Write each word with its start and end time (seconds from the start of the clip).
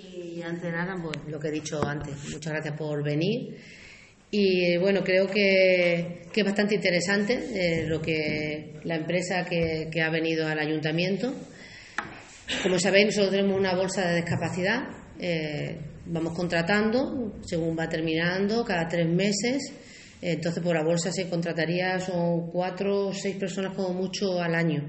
Y 0.00 0.42
antes 0.42 0.62
de 0.62 0.72
nada, 0.72 0.96
pues 1.02 1.18
lo 1.28 1.38
que 1.38 1.48
he 1.48 1.52
dicho 1.52 1.84
antes, 1.84 2.14
muchas 2.32 2.52
gracias 2.52 2.76
por 2.76 3.02
venir. 3.02 3.56
Y 4.30 4.76
bueno, 4.78 5.02
creo 5.02 5.26
que, 5.26 6.22
que 6.32 6.40
es 6.40 6.46
bastante 6.46 6.76
interesante 6.76 7.34
eh, 7.34 7.86
lo 7.86 8.00
que 8.00 8.78
la 8.84 8.94
empresa 8.94 9.44
que, 9.44 9.88
que, 9.90 10.00
ha 10.00 10.10
venido 10.10 10.46
al 10.46 10.58
ayuntamiento. 10.58 11.34
Como 12.62 12.78
sabéis, 12.78 13.06
nosotros 13.06 13.32
tenemos 13.32 13.58
una 13.58 13.74
bolsa 13.74 14.08
de 14.08 14.16
discapacidad. 14.16 14.84
Eh, 15.18 15.76
vamos 16.06 16.32
contratando 16.34 17.40
según 17.42 17.76
va 17.76 17.88
terminando, 17.88 18.64
cada 18.64 18.86
tres 18.86 19.08
meses. 19.08 19.72
Entonces, 20.22 20.62
por 20.62 20.76
la 20.76 20.84
bolsa 20.84 21.10
se 21.10 21.28
contrataría, 21.28 21.98
son 21.98 22.50
cuatro 22.50 23.08
o 23.08 23.12
seis 23.12 23.36
personas 23.36 23.74
como 23.74 23.94
mucho 23.94 24.40
al 24.40 24.54
año, 24.54 24.82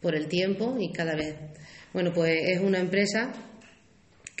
por 0.00 0.14
el 0.14 0.28
tiempo 0.28 0.76
y 0.78 0.92
cada 0.92 1.16
vez. 1.16 1.34
Bueno, 1.92 2.12
pues 2.14 2.38
es 2.44 2.60
una 2.60 2.78
empresa 2.78 3.32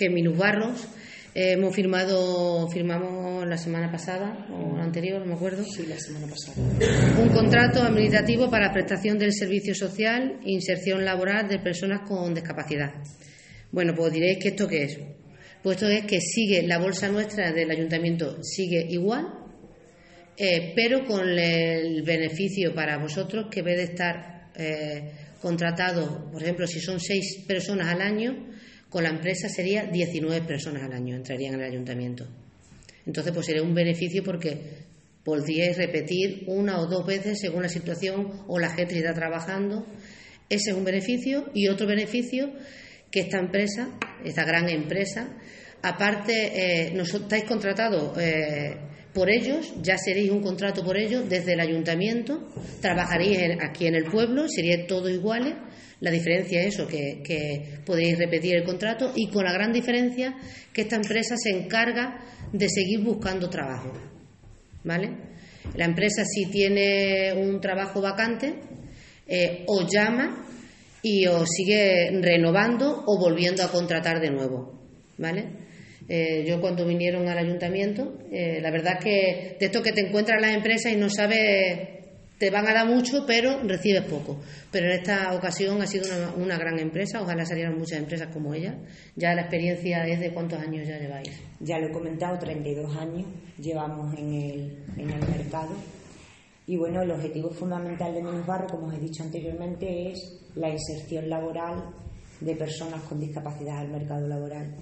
que 0.00 0.06
en 0.06 0.14
Minusbarros 0.14 0.88
eh, 1.34 1.52
hemos 1.52 1.76
firmado, 1.76 2.66
firmamos 2.68 3.46
la 3.46 3.58
semana 3.58 3.92
pasada 3.92 4.46
o 4.50 4.76
la 4.78 4.84
anterior, 4.84 5.20
no 5.20 5.26
me 5.26 5.34
acuerdo. 5.34 5.62
Sí, 5.62 5.84
la 5.86 5.98
semana 5.98 6.26
pasada. 6.26 6.56
Un 7.22 7.28
contrato 7.28 7.82
administrativo 7.82 8.50
para 8.50 8.72
prestación 8.72 9.18
del 9.18 9.34
servicio 9.34 9.74
social 9.74 10.40
e 10.42 10.52
inserción 10.52 11.04
laboral 11.04 11.48
de 11.48 11.58
personas 11.58 12.00
con 12.08 12.34
discapacidad. 12.34 12.94
Bueno, 13.70 13.94
pues 13.94 14.12
diréis 14.12 14.38
que 14.38 14.48
esto 14.48 14.66
qué 14.66 14.84
es. 14.84 14.98
Pues 15.62 15.76
esto 15.76 15.88
es 15.88 16.04
que 16.06 16.20
sigue 16.20 16.62
la 16.62 16.78
bolsa 16.78 17.08
nuestra 17.10 17.52
del 17.52 17.70
ayuntamiento 17.70 18.42
sigue 18.42 18.86
igual, 18.88 19.26
eh, 20.38 20.72
pero 20.74 21.04
con 21.04 21.28
el 21.28 22.02
beneficio 22.02 22.74
para 22.74 22.96
vosotros 22.96 23.48
que 23.50 23.60
ve 23.60 23.76
de 23.76 23.82
estar 23.82 24.48
eh, 24.56 25.12
contratado, 25.42 26.30
por 26.32 26.42
ejemplo, 26.42 26.66
si 26.66 26.80
son 26.80 26.98
seis 26.98 27.44
personas 27.46 27.88
al 27.88 28.00
año, 28.00 28.49
con 28.90 29.04
la 29.04 29.10
empresa 29.10 29.48
sería 29.48 29.84
19 29.84 30.46
personas 30.46 30.82
al 30.82 30.92
año 30.92 31.14
entrarían 31.14 31.54
en 31.54 31.60
el 31.60 31.66
ayuntamiento. 31.70 32.26
Entonces, 33.06 33.32
pues 33.32 33.46
sería 33.46 33.62
un 33.62 33.72
beneficio 33.72 34.22
porque 34.22 34.58
podríais 35.24 35.76
repetir 35.76 36.44
una 36.48 36.80
o 36.80 36.86
dos 36.86 37.06
veces 37.06 37.38
según 37.40 37.62
la 37.62 37.68
situación 37.68 38.44
o 38.48 38.58
la 38.58 38.70
gente 38.70 38.98
está 38.98 39.14
trabajando. 39.14 39.86
Ese 40.48 40.70
es 40.70 40.76
un 40.76 40.84
beneficio 40.84 41.50
y 41.54 41.68
otro 41.68 41.86
beneficio 41.86 42.52
que 43.10 43.20
esta 43.20 43.38
empresa, 43.38 43.96
esta 44.24 44.44
gran 44.44 44.68
empresa, 44.68 45.36
aparte, 45.82 46.88
eh, 46.88 47.00
estáis 47.00 47.44
contratados 47.44 48.18
eh, 48.18 48.76
por 49.14 49.30
ellos, 49.30 49.72
ya 49.82 49.98
seréis 49.98 50.30
un 50.30 50.42
contrato 50.42 50.84
por 50.84 50.96
ellos 50.96 51.28
desde 51.28 51.54
el 51.54 51.60
ayuntamiento, 51.60 52.48
trabajaréis 52.80 53.38
aquí 53.60 53.86
en 53.86 53.94
el 53.94 54.04
pueblo, 54.04 54.48
seríais 54.48 54.86
todos 54.86 55.10
iguales 55.10 55.54
la 56.00 56.10
diferencia 56.10 56.62
es 56.62 56.74
eso, 56.74 56.86
que, 56.86 57.80
podéis 57.84 58.18
repetir 58.18 58.56
el 58.56 58.64
contrato 58.64 59.12
y 59.14 59.28
con 59.28 59.44
la 59.44 59.52
gran 59.52 59.72
diferencia 59.72 60.34
que 60.72 60.82
esta 60.82 60.96
empresa 60.96 61.34
se 61.36 61.50
encarga 61.50 62.24
de 62.52 62.68
seguir 62.68 63.00
buscando 63.00 63.50
trabajo. 63.50 63.92
¿Vale? 64.82 65.10
La 65.76 65.84
empresa 65.84 66.22
si 66.24 66.46
tiene 66.50 67.34
un 67.34 67.60
trabajo 67.60 68.00
vacante, 68.00 68.54
eh, 69.26 69.64
os 69.66 69.86
llama 69.92 70.46
y 71.02 71.26
os 71.26 71.48
sigue 71.48 72.10
renovando 72.20 73.04
o 73.06 73.18
volviendo 73.18 73.62
a 73.62 73.70
contratar 73.70 74.20
de 74.20 74.30
nuevo. 74.30 74.80
¿Vale? 75.18 75.44
Eh, 76.08 76.44
yo 76.46 76.60
cuando 76.60 76.86
vinieron 76.86 77.28
al 77.28 77.38
ayuntamiento, 77.38 78.18
eh, 78.32 78.58
la 78.60 78.70
verdad 78.70 78.94
es 78.98 79.04
que 79.04 79.56
de 79.60 79.66
esto 79.66 79.82
que 79.82 79.92
te 79.92 80.00
encuentras 80.00 80.38
en 80.38 80.42
las 80.42 80.56
empresas 80.56 80.92
y 80.92 80.96
no 80.96 81.10
sabes 81.10 81.99
te 82.40 82.48
van 82.48 82.66
a 82.66 82.72
dar 82.72 82.88
mucho, 82.88 83.26
pero 83.26 83.60
recibes 83.64 84.02
poco. 84.04 84.40
Pero 84.72 84.86
en 84.86 84.92
esta 84.92 85.34
ocasión 85.34 85.82
ha 85.82 85.86
sido 85.86 86.06
una, 86.38 86.56
gran 86.56 86.78
empresa, 86.78 87.20
ojalá 87.20 87.44
salieran 87.44 87.76
muchas 87.76 87.98
empresas 87.98 88.28
como 88.32 88.54
ella. 88.54 88.78
Ya 89.14 89.34
la 89.34 89.42
experiencia 89.42 90.06
es 90.06 90.20
de 90.20 90.32
cuántos 90.32 90.58
años 90.58 90.88
ya 90.88 90.98
lleváis. 90.98 91.38
Ya 91.60 91.78
lo 91.78 91.88
he 91.88 91.92
comentado, 91.92 92.38
32 92.38 92.96
años 92.96 93.26
llevamos 93.58 94.18
en 94.18 94.32
el, 94.32 94.84
en 94.96 95.10
el 95.10 95.20
mercado. 95.28 95.76
Y 96.66 96.78
bueno, 96.78 97.02
el 97.02 97.10
objetivo 97.10 97.50
fundamental 97.50 98.14
de 98.14 98.22
Barro, 98.22 98.68
como 98.68 98.86
os 98.86 98.94
he 98.94 99.00
dicho 99.00 99.22
anteriormente, 99.22 100.10
es 100.10 100.40
la 100.54 100.70
inserción 100.70 101.28
laboral 101.28 101.90
de 102.40 102.56
personas 102.56 103.02
con 103.02 103.20
discapacidad 103.20 103.80
al 103.80 103.90
mercado 103.90 104.26
laboral. 104.26 104.76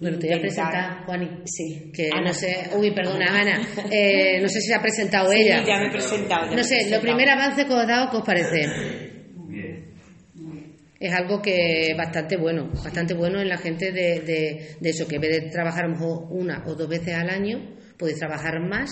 Bueno, 0.00 0.18
te 0.18 0.28
voy 0.28 0.38
a 0.38 0.40
presentar, 0.40 1.04
Juani. 1.04 1.28
Sí. 1.44 1.90
Que 1.92 2.08
no 2.24 2.32
sé. 2.32 2.70
Uy, 2.74 2.90
perdona, 2.92 3.26
Ana. 3.40 3.60
Eh, 3.90 4.40
no 4.40 4.48
sé 4.48 4.60
si 4.60 4.68
se 4.68 4.74
ha 4.74 4.80
presentado 4.80 5.30
sí, 5.30 5.42
ella. 5.42 5.62
ya 5.66 5.78
me 5.78 5.88
he 5.88 5.90
presentado. 5.90 6.56
no 6.56 6.64
sé, 6.64 6.88
lo 6.90 7.00
primer 7.00 7.28
avance 7.28 7.66
que 7.66 7.72
os 7.72 7.84
he 7.84 7.86
dado, 7.86 8.10
¿qué 8.10 8.16
os 8.16 8.24
parece? 8.24 9.10
Es 10.98 11.12
algo 11.12 11.40
que 11.40 11.94
bastante 11.96 12.36
bueno, 12.36 12.70
bastante 12.72 13.14
bueno 13.14 13.40
en 13.40 13.48
la 13.48 13.56
gente 13.56 13.90
de, 13.90 14.20
de, 14.80 14.88
eso, 14.88 15.08
que 15.08 15.16
en 15.16 15.20
vez 15.22 15.30
de 15.30 15.50
trabajar 15.50 15.84
a 15.84 15.88
lo 15.88 15.94
mejor 15.94 16.26
una 16.30 16.62
o 16.66 16.74
dos 16.74 16.88
veces 16.88 17.14
al 17.14 17.30
año, 17.30 17.76
podéis 17.98 18.18
trabajar 18.18 18.60
más, 18.60 18.90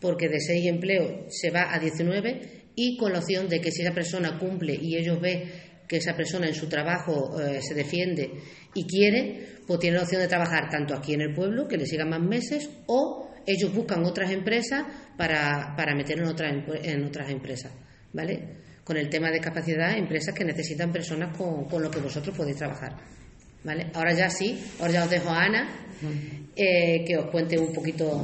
porque 0.00 0.28
de 0.28 0.40
seis 0.40 0.66
empleos 0.66 1.26
se 1.28 1.50
va 1.50 1.74
a 1.74 1.78
19 1.80 2.62
y 2.76 2.96
con 2.96 3.12
la 3.12 3.18
opción 3.18 3.48
de 3.48 3.60
que 3.60 3.72
si 3.72 3.82
esa 3.82 3.92
persona 3.92 4.38
cumple 4.38 4.74
y 4.80 4.96
ellos 4.96 5.20
ven 5.20 5.50
que 5.88 5.96
esa 5.96 6.14
persona 6.14 6.46
en 6.46 6.54
su 6.54 6.68
trabajo 6.68 7.40
eh, 7.40 7.60
se 7.60 7.74
defiende 7.74 8.30
y 8.74 8.86
quiere, 8.86 9.58
pues 9.66 9.80
tiene 9.80 9.96
la 9.96 10.02
opción 10.02 10.20
de 10.20 10.28
trabajar 10.28 10.68
tanto 10.70 10.94
aquí 10.94 11.14
en 11.14 11.22
el 11.22 11.34
pueblo, 11.34 11.68
que 11.68 11.76
le 11.76 11.86
sigan 11.86 12.10
más 12.10 12.20
meses, 12.20 12.68
o 12.86 13.30
ellos 13.46 13.74
buscan 13.74 14.04
otras 14.04 14.30
empresas 14.30 14.84
para, 15.16 15.74
para 15.76 15.94
meter 15.94 16.18
en 16.18 16.26
otras, 16.26 16.52
en 16.82 17.04
otras 17.04 17.30
empresas, 17.30 17.72
¿vale? 18.12 18.62
Con 18.84 18.96
el 18.96 19.08
tema 19.08 19.30
de 19.30 19.40
capacidad, 19.40 19.96
empresas 19.96 20.34
que 20.34 20.44
necesitan 20.44 20.92
personas 20.92 21.36
con, 21.36 21.64
con 21.64 21.82
lo 21.82 21.90
que 21.90 22.00
vosotros 22.00 22.36
podéis 22.36 22.56
trabajar, 22.56 22.96
¿vale? 23.64 23.90
Ahora 23.94 24.12
ya 24.12 24.28
sí, 24.28 24.60
ahora 24.80 24.92
ya 24.92 25.04
os 25.04 25.10
dejo 25.10 25.28
a 25.30 25.44
Ana, 25.44 25.68
eh, 26.56 27.04
que 27.06 27.16
os 27.16 27.26
cuente 27.30 27.58
un 27.58 27.72
poquito 27.72 28.22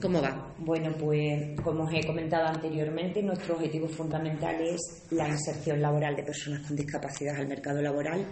cómo 0.00 0.22
va. 0.22 0.54
Bueno, 0.58 0.94
pues 0.98 1.60
como 1.62 1.84
os 1.84 1.94
he 1.94 2.06
comentado 2.06 2.46
anteriormente, 2.46 3.22
nuestro 3.22 3.56
objetivo 3.56 3.88
fundamental 3.88 4.56
es 4.62 5.06
la 5.10 5.28
inserción 5.28 5.80
laboral 5.80 6.16
de 6.16 6.22
personas 6.22 6.66
con 6.66 6.76
discapacidad 6.76 7.36
al 7.36 7.48
mercado 7.48 7.82
laboral 7.82 8.26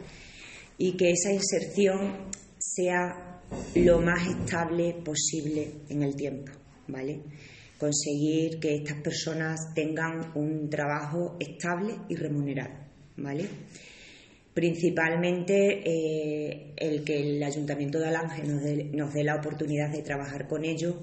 y 0.78 0.96
que 0.96 1.10
esa 1.10 1.32
inserción 1.32 2.30
sea 2.64 3.40
lo 3.74 4.00
más 4.00 4.26
estable 4.26 4.94
posible 5.04 5.70
en 5.90 6.02
el 6.02 6.16
tiempo, 6.16 6.52
¿vale? 6.88 7.20
Conseguir 7.78 8.58
que 8.58 8.76
estas 8.76 9.00
personas 9.02 9.74
tengan 9.74 10.32
un 10.34 10.70
trabajo 10.70 11.36
estable 11.38 11.94
y 12.08 12.16
remunerado, 12.16 12.74
¿vale? 13.16 13.48
Principalmente 14.54 15.82
eh, 15.84 16.72
el 16.76 17.04
que 17.04 17.20
el 17.20 17.42
Ayuntamiento 17.42 17.98
de 17.98 18.06
Alange 18.06 18.44
nos 18.44 18.62
dé, 18.62 18.84
nos 18.84 19.12
dé 19.12 19.24
la 19.24 19.36
oportunidad 19.36 19.90
de 19.90 20.02
trabajar 20.02 20.46
con 20.48 20.64
ellos 20.64 20.94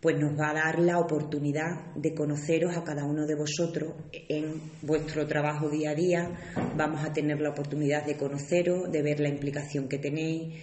pues 0.00 0.18
nos 0.18 0.38
va 0.38 0.50
a 0.50 0.54
dar 0.54 0.78
la 0.78 0.98
oportunidad 0.98 1.94
de 1.94 2.14
conoceros 2.14 2.74
a 2.74 2.84
cada 2.84 3.04
uno 3.04 3.26
de 3.26 3.34
vosotros 3.34 3.92
en 4.12 4.54
vuestro 4.80 5.26
trabajo 5.26 5.68
día 5.68 5.90
a 5.90 5.94
día. 5.94 6.30
Vamos 6.74 7.04
a 7.04 7.12
tener 7.12 7.38
la 7.40 7.50
oportunidad 7.50 8.06
de 8.06 8.16
conoceros, 8.16 8.90
de 8.90 9.02
ver 9.02 9.20
la 9.20 9.28
implicación 9.28 9.88
que 9.88 9.98
tenéis 9.98 10.54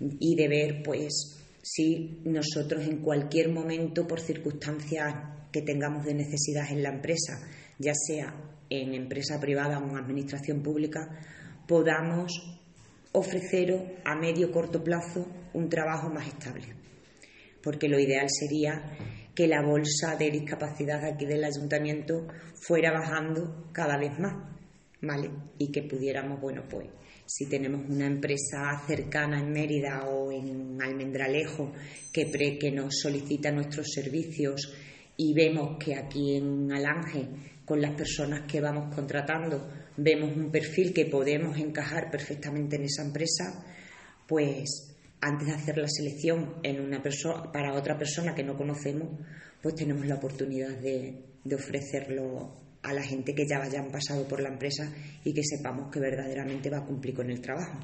y 0.00 0.36
de 0.36 0.48
ver, 0.48 0.82
pues, 0.82 1.40
si 1.62 2.20
nosotros 2.24 2.84
en 2.84 2.98
cualquier 2.98 3.50
momento, 3.50 4.06
por 4.06 4.20
circunstancias 4.20 5.14
que 5.50 5.62
tengamos 5.62 6.04
de 6.04 6.14
necesidad 6.14 6.70
en 6.70 6.82
la 6.82 6.90
empresa, 6.90 7.40
ya 7.78 7.92
sea 7.94 8.34
en 8.68 8.94
empresa 8.94 9.40
privada 9.40 9.78
o 9.78 9.88
en 9.88 9.96
administración 9.96 10.62
pública, 10.62 11.08
podamos 11.66 12.32
ofreceros 13.12 13.82
a 14.04 14.16
medio 14.16 14.50
corto 14.50 14.82
plazo 14.82 15.26
un 15.54 15.68
trabajo 15.68 16.10
más 16.10 16.26
estable 16.26 16.84
porque 17.64 17.88
lo 17.88 17.98
ideal 17.98 18.26
sería 18.28 18.82
que 19.34 19.48
la 19.48 19.62
bolsa 19.62 20.16
de 20.16 20.30
discapacidad 20.30 21.02
aquí 21.02 21.24
del 21.24 21.42
ayuntamiento 21.42 22.28
fuera 22.54 22.92
bajando 22.92 23.70
cada 23.72 23.96
vez 23.96 24.16
más, 24.20 24.34
¿vale? 25.00 25.30
Y 25.58 25.72
que 25.72 25.82
pudiéramos, 25.82 26.40
bueno, 26.40 26.62
pues 26.68 26.88
si 27.26 27.46
tenemos 27.46 27.88
una 27.88 28.06
empresa 28.06 28.82
cercana 28.86 29.40
en 29.40 29.52
Mérida 29.52 30.04
o 30.06 30.30
en 30.30 30.80
Almendralejo 30.80 31.72
que, 32.12 32.26
pre, 32.26 32.58
que 32.58 32.70
nos 32.70 32.98
solicita 33.00 33.50
nuestros 33.50 33.92
servicios 33.92 34.72
y 35.16 35.32
vemos 35.32 35.76
que 35.78 35.94
aquí 35.94 36.36
en 36.36 36.70
Alange, 36.72 37.28
con 37.64 37.80
las 37.80 37.94
personas 37.94 38.42
que 38.50 38.60
vamos 38.60 38.94
contratando, 38.94 39.68
vemos 39.96 40.36
un 40.36 40.50
perfil 40.50 40.92
que 40.92 41.06
podemos 41.06 41.56
encajar 41.58 42.10
perfectamente 42.10 42.76
en 42.76 42.84
esa 42.84 43.02
empresa, 43.02 43.64
pues 44.26 44.94
antes 45.20 45.48
de 45.48 45.54
hacer 45.54 45.78
la 45.78 45.88
selección 45.88 46.56
en 46.62 46.80
una 46.80 47.02
persona, 47.02 47.50
para 47.50 47.74
otra 47.74 47.96
persona 47.96 48.34
que 48.34 48.42
no 48.42 48.56
conocemos, 48.56 49.08
pues 49.62 49.74
tenemos 49.74 50.06
la 50.06 50.16
oportunidad 50.16 50.76
de, 50.78 51.24
ofrecerlo 51.54 52.63
a 52.84 52.92
la 52.92 53.02
gente 53.02 53.34
que 53.34 53.46
ya 53.46 53.56
hayan 53.62 53.90
pasado 53.90 54.28
por 54.28 54.40
la 54.40 54.50
empresa 54.50 54.92
y 55.24 55.32
que 55.32 55.42
sepamos 55.42 55.90
que 55.90 56.00
verdaderamente 56.00 56.68
va 56.68 56.78
a 56.78 56.84
cumplir 56.84 57.14
con 57.14 57.30
el 57.30 57.40
trabajo. 57.40 57.78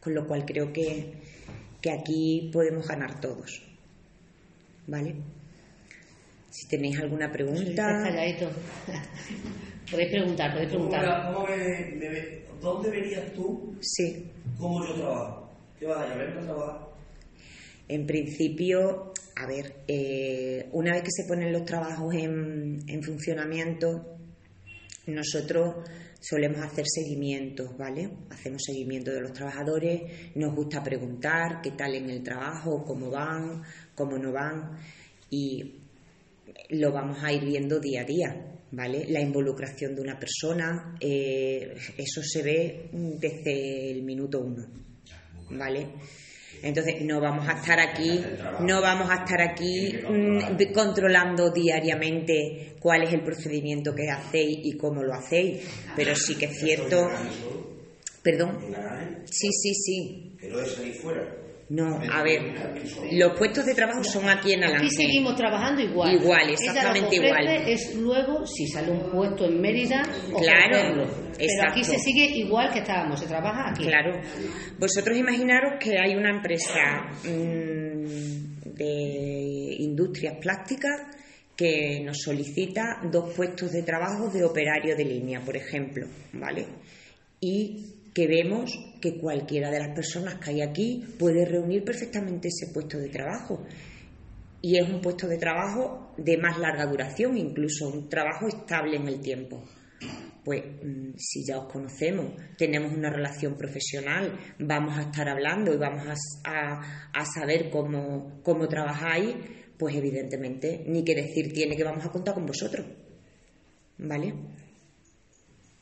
Con 0.00 0.14
lo 0.14 0.26
cual 0.26 0.44
creo 0.46 0.72
que, 0.72 1.12
que 1.80 1.90
aquí 1.90 2.50
podemos 2.52 2.86
ganar 2.88 3.20
todos. 3.20 3.62
¿Vale? 4.86 5.16
Si 6.50 6.66
tenéis 6.66 6.98
alguna 6.98 7.30
pregunta. 7.30 8.04
podéis 9.90 10.10
preguntar, 10.10 10.52
podéis 10.52 10.70
preguntar. 10.70 11.32
¿Dónde 12.60 12.90
verías 12.90 13.32
tú 13.34 13.76
sí. 13.80 14.24
cómo 14.58 14.84
yo 14.86 14.94
trabajo? 14.94 15.50
¿Qué 15.78 15.86
vas 15.86 15.98
a 15.98 16.08
llamar 16.08 16.34
para 16.34 16.46
trabajar? 16.46 16.88
En 17.86 18.06
principio, 18.06 19.12
a 19.40 19.46
ver, 19.46 19.84
eh, 19.86 20.68
una 20.72 20.92
vez 20.92 21.02
que 21.02 21.12
se 21.12 21.28
ponen 21.28 21.52
los 21.52 21.64
trabajos 21.64 22.12
en, 22.12 22.80
en 22.88 23.02
funcionamiento, 23.02 24.18
nosotros 25.06 25.88
solemos 26.20 26.60
hacer 26.60 26.84
seguimientos, 26.86 27.76
¿vale? 27.78 28.10
Hacemos 28.30 28.62
seguimiento 28.64 29.12
de 29.12 29.20
los 29.20 29.32
trabajadores, 29.32 30.34
nos 30.34 30.54
gusta 30.56 30.82
preguntar 30.82 31.60
qué 31.62 31.70
tal 31.70 31.94
en 31.94 32.10
el 32.10 32.22
trabajo, 32.22 32.82
cómo 32.84 33.10
van, 33.10 33.62
cómo 33.94 34.18
no 34.18 34.32
van 34.32 34.76
y 35.30 35.76
lo 36.70 36.92
vamos 36.92 37.22
a 37.22 37.32
ir 37.32 37.44
viendo 37.44 37.78
día 37.78 38.02
a 38.02 38.04
día, 38.04 38.60
¿vale? 38.72 39.06
La 39.08 39.20
involucración 39.20 39.94
de 39.94 40.00
una 40.00 40.18
persona, 40.18 40.96
eh, 41.00 41.76
eso 41.96 42.22
se 42.24 42.42
ve 42.42 42.90
desde 42.92 43.92
el 43.92 44.02
minuto 44.02 44.40
uno, 44.40 44.66
¿vale? 45.50 45.92
Entonces 46.62 46.96
no 47.02 47.20
vamos 47.20 47.48
a 47.48 47.52
estar 47.52 47.78
aquí, 47.78 48.24
no 48.60 48.80
vamos 48.80 49.08
a 49.10 49.24
estar 49.24 49.40
aquí 49.40 49.94
mm, 50.08 50.72
controlando 50.72 51.50
diariamente 51.50 52.74
cuál 52.80 53.04
es 53.04 53.12
el 53.12 53.22
procedimiento 53.22 53.94
que 53.94 54.10
hacéis 54.10 54.58
y 54.64 54.76
cómo 54.76 55.02
lo 55.02 55.14
hacéis, 55.14 55.62
pero 55.94 56.14
sí 56.16 56.34
que 56.36 56.46
es 56.46 56.58
cierto. 56.58 57.08
Perdón. 58.22 58.58
Sí, 59.30 59.48
sí, 59.52 59.74
sí. 59.74 60.36
Que 60.40 60.48
no 60.48 60.58
de 60.58 60.66
salir 60.66 60.94
fuera. 60.94 61.47
No, 61.70 62.00
a 62.00 62.22
ver, 62.22 62.54
los 63.12 63.38
puestos 63.38 63.66
de 63.66 63.74
trabajo 63.74 64.02
son 64.02 64.26
aquí 64.28 64.54
en 64.54 64.64
Alange. 64.64 64.86
Aquí 64.86 64.94
seguimos 64.94 65.36
trabajando 65.36 65.82
igual. 65.82 66.14
Igual, 66.14 66.48
exactamente 66.50 67.16
Ella 67.16 67.28
lo 67.28 67.36
que 67.36 67.42
igual. 67.42 67.68
Es 67.68 67.94
luego, 67.94 68.46
si 68.46 68.66
sale 68.66 68.90
un 68.90 69.10
puesto 69.10 69.44
en 69.44 69.60
Mérida, 69.60 70.02
Claro, 70.02 70.76
ofrecerlo. 70.76 71.06
Pero 71.36 71.70
aquí 71.70 71.80
exacto. 71.80 71.84
se 71.84 71.98
sigue 71.98 72.24
igual 72.38 72.72
que 72.72 72.78
estábamos, 72.78 73.20
se 73.20 73.26
trabaja 73.26 73.70
aquí. 73.70 73.84
Claro. 73.84 74.18
Vosotros 74.78 75.16
imaginaros 75.18 75.74
que 75.78 75.98
hay 75.98 76.16
una 76.16 76.30
empresa 76.30 77.06
mm, 77.24 78.74
de 78.74 79.76
industrias 79.80 80.36
plásticas 80.40 81.02
que 81.54 82.00
nos 82.02 82.22
solicita 82.22 83.00
dos 83.10 83.34
puestos 83.34 83.72
de 83.72 83.82
trabajo 83.82 84.30
de 84.30 84.42
operario 84.42 84.96
de 84.96 85.04
línea, 85.04 85.40
por 85.40 85.56
ejemplo, 85.56 86.06
¿vale? 86.32 86.66
Y 87.40 87.97
que 88.14 88.26
vemos 88.26 88.70
que 89.00 89.18
cualquiera 89.18 89.70
de 89.70 89.78
las 89.80 89.94
personas 89.94 90.36
que 90.36 90.50
hay 90.50 90.60
aquí 90.62 91.04
puede 91.18 91.44
reunir 91.44 91.84
perfectamente 91.84 92.48
ese 92.48 92.72
puesto 92.72 92.98
de 92.98 93.08
trabajo. 93.08 93.62
Y 94.60 94.76
es 94.78 94.88
un 94.88 95.00
puesto 95.00 95.28
de 95.28 95.38
trabajo 95.38 96.12
de 96.16 96.36
más 96.36 96.58
larga 96.58 96.84
duración, 96.86 97.36
incluso 97.38 97.88
un 97.88 98.08
trabajo 98.08 98.48
estable 98.48 98.96
en 98.96 99.08
el 99.08 99.20
tiempo 99.20 99.62
pues 100.44 100.62
mm, 100.82 101.10
si 101.18 101.44
ya 101.44 101.58
os 101.58 101.70
conocemos, 101.70 102.32
tenemos 102.56 102.94
una 102.94 103.10
relación 103.10 103.54
profesional, 103.58 104.38
vamos 104.58 104.96
a 104.96 105.02
estar 105.02 105.28
hablando 105.28 105.74
y 105.74 105.76
vamos 105.76 106.06
a, 106.06 106.14
a- 106.50 107.10
a 107.12 107.24
saber 107.26 107.68
cómo, 107.68 108.40
cómo 108.42 108.66
trabajáis, 108.66 109.34
pues 109.78 109.94
evidentemente 109.96 110.84
ni 110.86 111.04
que 111.04 111.14
decir 111.16 111.52
tiene 111.52 111.76
que 111.76 111.84
vamos 111.84 112.02
a 112.06 112.10
contar 112.10 112.32
con 112.32 112.46
vosotros. 112.46 112.86
¿Vale? 113.98 114.32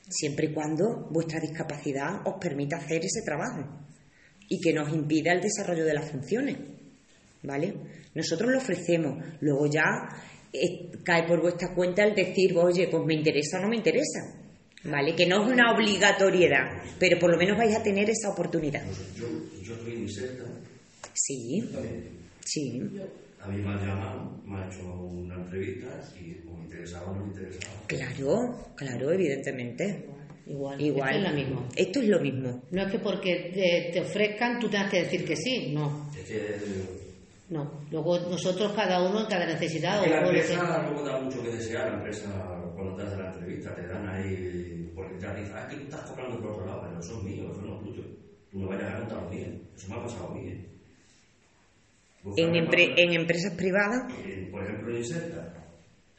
Siempre 0.09 0.47
y 0.47 0.55
cuando 0.55 1.09
vuestra 1.11 1.41
discapacidad 1.41 2.27
os 2.27 2.35
permita 2.41 2.77
hacer 2.77 3.05
ese 3.05 3.23
trabajo 3.25 3.65
y 4.49 4.61
que 4.61 4.73
nos 4.73 4.93
impida 4.93 5.33
el 5.33 5.41
desarrollo 5.41 5.85
de 5.85 5.95
las 5.95 6.11
funciones. 6.11 6.57
¿Vale? 7.43 7.75
Nosotros 8.15 8.51
lo 8.51 8.59
ofrecemos, 8.59 9.23
luego 9.41 9.67
ya 9.67 9.85
eh, 10.53 10.91
cae 11.05 11.27
por 11.27 11.41
vuestra 11.41 11.75
cuenta 11.75 12.03
el 12.05 12.15
decir, 12.15 12.57
oye, 12.57 12.89
pues 12.89 13.05
me 13.05 13.15
interesa 13.15 13.59
o 13.59 13.63
no 13.63 13.69
me 13.69 13.77
interesa. 13.77 14.21
¿Vale? 14.85 15.15
Que 15.17 15.27
no 15.27 15.45
es 15.45 15.53
una 15.53 15.73
obligatoriedad, 15.75 16.83
pero 16.99 17.19
por 17.19 17.31
lo 17.31 17.37
menos 17.37 17.59
vais 17.59 17.75
a 17.75 17.83
tener 17.83 18.09
esa 18.09 18.31
oportunidad. 18.31 18.85
Yo, 19.17 19.27
yo 19.63 19.75
estoy 19.75 19.95
en 19.95 20.05
Iserta. 20.05 20.45
Sí, 21.13 21.69
sí. 22.45 22.83
A 23.41 23.49
mí 23.49 23.63
me 23.63 23.69
han 23.69 23.87
llamado, 23.87 24.43
me 24.45 24.57
han 24.59 24.71
hecho 24.71 24.83
una 24.95 25.35
entrevista 25.37 25.87
y 26.19 26.41
o 26.49 26.57
me 26.57 26.65
interesaba 26.65 27.11
o 27.11 27.15
no 27.15 27.27
me 27.27 27.33
interesaba. 27.33 27.75
Claro, 27.87 28.73
claro, 28.75 29.13
evidentemente. 29.13 30.07
Igual. 30.47 30.81
Igual. 30.81 31.17
Esto 31.17 31.19
es 31.19 31.31
lo 31.31 31.37
mismo. 31.37 31.69
Esto 31.77 32.01
es 32.01 32.09
lo 32.09 32.21
mismo. 32.21 32.63
No 32.71 32.83
es 32.83 32.93
que 32.93 32.99
porque 32.99 33.51
te, 33.53 33.91
te 33.93 34.01
ofrezcan 34.01 34.59
tú 34.61 34.69
tengas 34.69 34.91
que 34.91 35.03
decir 35.03 35.25
que 35.25 35.37
sí, 35.37 35.73
no. 35.75 36.11
Es 36.17 36.25
que, 36.25 36.57
No. 37.51 37.85
Luego 37.91 38.19
nosotros, 38.21 38.73
cada 38.73 39.03
uno 39.09 39.21
en 39.21 39.27
cada 39.27 39.47
necesidad. 39.47 40.03
que 40.03 40.11
la 40.11 40.23
empresa 40.23 40.83
luego 40.89 41.05
da 41.05 41.21
mucho 41.21 41.43
que 41.43 41.51
desear, 41.51 41.91
la 41.91 41.97
empresa 41.99 42.57
cuando 42.75 42.95
te 42.97 43.03
hace 43.03 43.17
la 43.17 43.33
entrevista 43.33 43.75
te 43.75 43.87
dan 43.87 44.09
ahí, 44.09 44.93
porque 44.95 45.15
te 45.15 45.35
dicen, 45.35 45.53
ah, 45.55 45.67
es 45.69 45.75
que 45.75 45.77
tú 45.77 45.83
estás 45.85 46.11
cobrando 46.11 46.41
por 46.41 46.51
otro 46.53 46.67
lado, 46.67 46.83
pero 46.83 47.01
eso 47.01 47.19
es 47.19 47.25
mío, 47.25 47.51
eso 47.51 47.63
no 47.63 47.77
es 47.77 47.83
tuyo. 47.83 48.03
Tú 48.51 48.59
no 48.61 48.69
vayas 48.69 48.95
a 48.95 48.99
contar 48.99 49.23
lo 49.23 49.31
mío. 49.31 49.47
Eso 49.75 49.89
me 49.89 49.95
ha 49.97 50.03
pasado 50.03 50.29
a 50.29 50.35
mí. 50.35 50.49
¿eh? 50.49 50.76
En, 52.37 52.53
Buscarme 52.53 52.61
empre- 52.61 52.95
en 52.97 53.13
empresas 53.21 53.55
privadas, 53.57 54.13
por 54.51 54.63
ejemplo, 54.65 54.91
en 54.91 54.97
Inserta, 54.99 55.55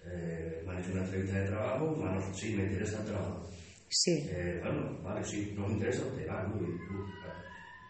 eh, 0.05 0.63
me 0.65 0.71
han 0.73 0.81
hecho 0.81 0.91
una 0.93 1.03
entrevista 1.03 1.39
de 1.39 1.47
trabajo, 1.47 1.95
me 1.97 2.17
ofrecido- 2.17 2.33
sí, 2.37 2.55
me 2.55 2.63
interesa 2.63 2.99
el 2.99 3.05
trabajo. 3.05 3.47
sí. 3.89 4.27
Eh, 4.31 4.59
bueno, 4.63 4.99
vale, 5.03 5.23
sí, 5.25 5.53
nos 5.57 5.71
interesa, 5.71 6.03
te 6.15 6.25
va, 6.25 6.43
muy 6.47 6.65
bien, 6.65 6.77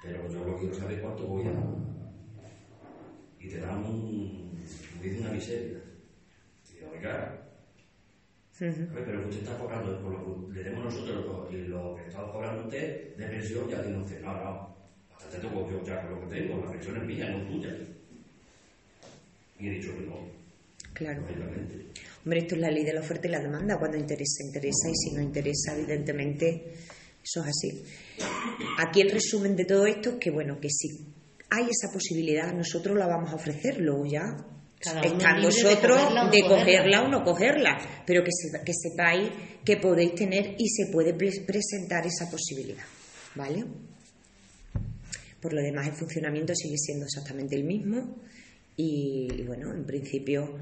pero 0.03 0.29
yo 0.31 0.45
lo 0.45 0.57
quiero 0.57 0.73
saber 0.75 1.01
cuánto 1.01 1.25
voy 1.27 1.47
a... 1.47 1.53
Y 3.39 3.49
te 3.49 3.59
dan 3.59 3.83
un... 3.85 4.51
me 4.99 5.03
dice 5.03 5.19
una 5.21 5.31
miseria. 5.31 5.79
Y 6.69 6.73
digo, 6.75 6.91
oiga, 6.91 7.43
ver, 8.59 9.03
pero 9.05 9.27
usted 9.27 9.41
está 9.43 9.57
cobrando 9.57 10.01
por 10.01 10.11
lo 10.11 10.47
que 10.47 10.53
le 10.53 10.63
demos 10.63 10.85
nosotros 10.85 11.25
lo- 11.25 11.51
y 11.51 11.67
lo 11.67 11.95
que 11.95 12.07
está 12.07 12.19
cobrando 12.31 12.63
usted 12.65 13.15
de 13.15 13.27
pensión, 13.27 13.69
ya 13.69 13.81
tiene 13.83 13.99
usted, 13.99 14.21
no, 14.21 14.33
no, 14.33 14.75
bastante 15.09 15.37
tengo 15.47 15.69
yo 15.69 15.83
ya 15.85 16.01
con 16.01 16.11
lo 16.21 16.27
que 16.27 16.35
tengo, 16.35 16.63
la 16.65 16.71
pensión 16.71 16.97
es 16.97 17.03
mía, 17.05 17.29
no 17.31 17.37
es 17.39 17.47
tuya. 17.47 17.75
Y 19.59 19.67
he 19.67 19.71
dicho 19.71 19.93
que 19.95 20.05
no, 20.05 20.27
Claro. 20.93 21.23
Hombre, 22.23 22.39
esto 22.39 22.55
es 22.55 22.61
la 22.61 22.71
ley 22.71 22.83
de 22.83 22.93
la 22.93 23.01
oferta 23.01 23.27
y 23.27 23.31
la 23.31 23.39
demanda. 23.39 23.77
Cuando 23.77 23.97
interesa, 23.97 24.43
interesa 24.43 24.89
y 24.89 24.95
si 24.95 25.15
no 25.15 25.21
interesa, 25.21 25.75
evidentemente, 25.77 26.73
eso 27.23 27.41
es 27.43 27.47
así. 27.47 27.83
Aquí 28.79 29.01
el 29.01 29.11
resumen 29.11 29.55
de 29.55 29.65
todo 29.65 29.85
esto 29.85 30.11
es 30.11 30.15
que, 30.19 30.31
bueno, 30.31 30.59
que 30.59 30.69
si 30.69 31.05
hay 31.49 31.65
esa 31.69 31.91
posibilidad, 31.93 32.51
nosotros 32.53 32.97
la 32.97 33.07
vamos 33.07 33.31
a 33.31 33.35
ofrecer, 33.35 33.79
luego 33.79 34.05
ya 34.05 34.23
está 34.79 35.01
en 35.35 35.41
de 35.41 35.45
vosotros 35.45 35.97
cogerla 35.97 36.21
o 36.21 36.25
no 36.25 36.31
de 36.31 36.41
cogerla. 36.41 36.57
cogerla 36.59 37.01
o 37.03 37.07
no 37.09 37.23
cogerla, 37.23 38.03
pero 38.05 38.23
que, 38.23 38.31
se- 38.31 38.63
que 38.65 38.73
sepáis 38.73 39.29
que 39.63 39.77
podéis 39.77 40.15
tener 40.15 40.55
y 40.57 40.67
se 40.67 40.91
puede 40.91 41.13
pre- 41.13 41.43
presentar 41.45 42.05
esa 42.05 42.29
posibilidad, 42.29 42.83
¿vale? 43.35 43.63
Por 45.41 45.53
lo 45.53 45.61
demás, 45.61 45.87
el 45.87 45.93
funcionamiento 45.93 46.53
sigue 46.55 46.77
siendo 46.77 47.05
exactamente 47.05 47.55
el 47.55 47.63
mismo 47.63 48.17
y, 48.77 49.27
y 49.33 49.43
bueno, 49.43 49.73
en 49.73 49.85
principio, 49.85 50.57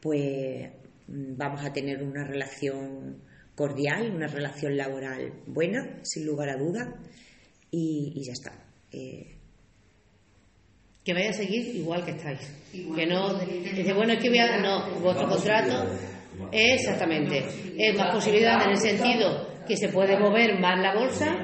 pues 0.00 0.70
vamos 1.08 1.62
a 1.64 1.72
tener 1.72 2.02
una 2.02 2.24
relación 2.24 3.22
cordial, 3.54 4.12
una 4.14 4.26
relación 4.28 4.76
laboral 4.76 5.32
buena, 5.46 6.00
sin 6.02 6.24
lugar 6.26 6.48
a 6.48 6.56
dudas, 6.56 6.88
y, 7.70 8.12
y 8.14 8.24
ya 8.24 8.32
está. 8.32 8.52
Eh, 8.92 9.36
Que 11.04 11.12
vaya 11.12 11.30
a 11.30 11.32
seguir 11.32 11.76
igual 11.76 12.04
que 12.04 12.12
estáis. 12.12 12.40
Que 12.72 13.06
no. 13.06 13.34
Dice, 13.34 13.92
bueno, 13.92 14.12
es 14.14 14.20
que 14.20 14.28
voy 14.28 14.38
a. 14.38 14.58
No, 14.58 15.00
vuestro 15.00 15.28
contrato. 15.28 15.86
Exactamente. 16.52 17.44
Es 17.78 17.96
más 17.96 18.14
posibilidad 18.14 18.62
en 18.64 18.70
el 18.70 18.76
sentido 18.76 19.45
que 19.66 19.76
se 19.76 19.88
puede 19.88 20.18
mover 20.18 20.58
más 20.58 20.80
la 20.80 20.94
bolsa 20.94 21.36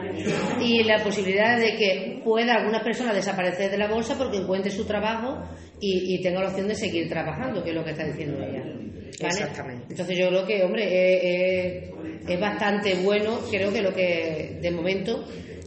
y 0.61 0.85
la 0.85 1.03
posibilidad 1.03 1.59
de 1.59 1.77
que 1.77 2.21
pueda 2.25 2.55
alguna 2.55 2.83
persona 2.83 3.13
desaparecer 3.13 3.71
de 3.71 3.79
la 3.79 3.89
bolsa 3.89 4.17
porque 4.17 4.39
encuentre 4.39 4.71
su 4.71 4.85
trabajo 4.85 5.43
y, 5.81 6.15
y 6.15 6.23
tenga 6.23 6.41
la 6.41 6.49
opción 6.49 6.69
de 6.69 6.75
seguir 6.75 7.09
trabajando, 7.09 7.63
que 7.63 7.71
es 7.71 7.75
lo 7.75 7.85
que 7.85 7.91
está 7.91 8.05
diciendo 8.05 8.39
ella. 8.43 8.63
¿vale? 8.63 9.29
Exactamente. 9.29 9.87
Entonces 9.91 10.19
yo 10.19 10.29
creo 10.29 10.47
que, 10.47 10.63
hombre, 10.63 10.85
eh, 10.85 11.21
eh, 11.25 11.91
es 12.29 12.41
bastante 12.41 12.95
bueno, 13.03 13.41
creo 13.51 13.73
que 13.73 13.83
lo 13.83 13.93
que 13.93 14.59
de 14.61 14.71
momento, 14.71 15.25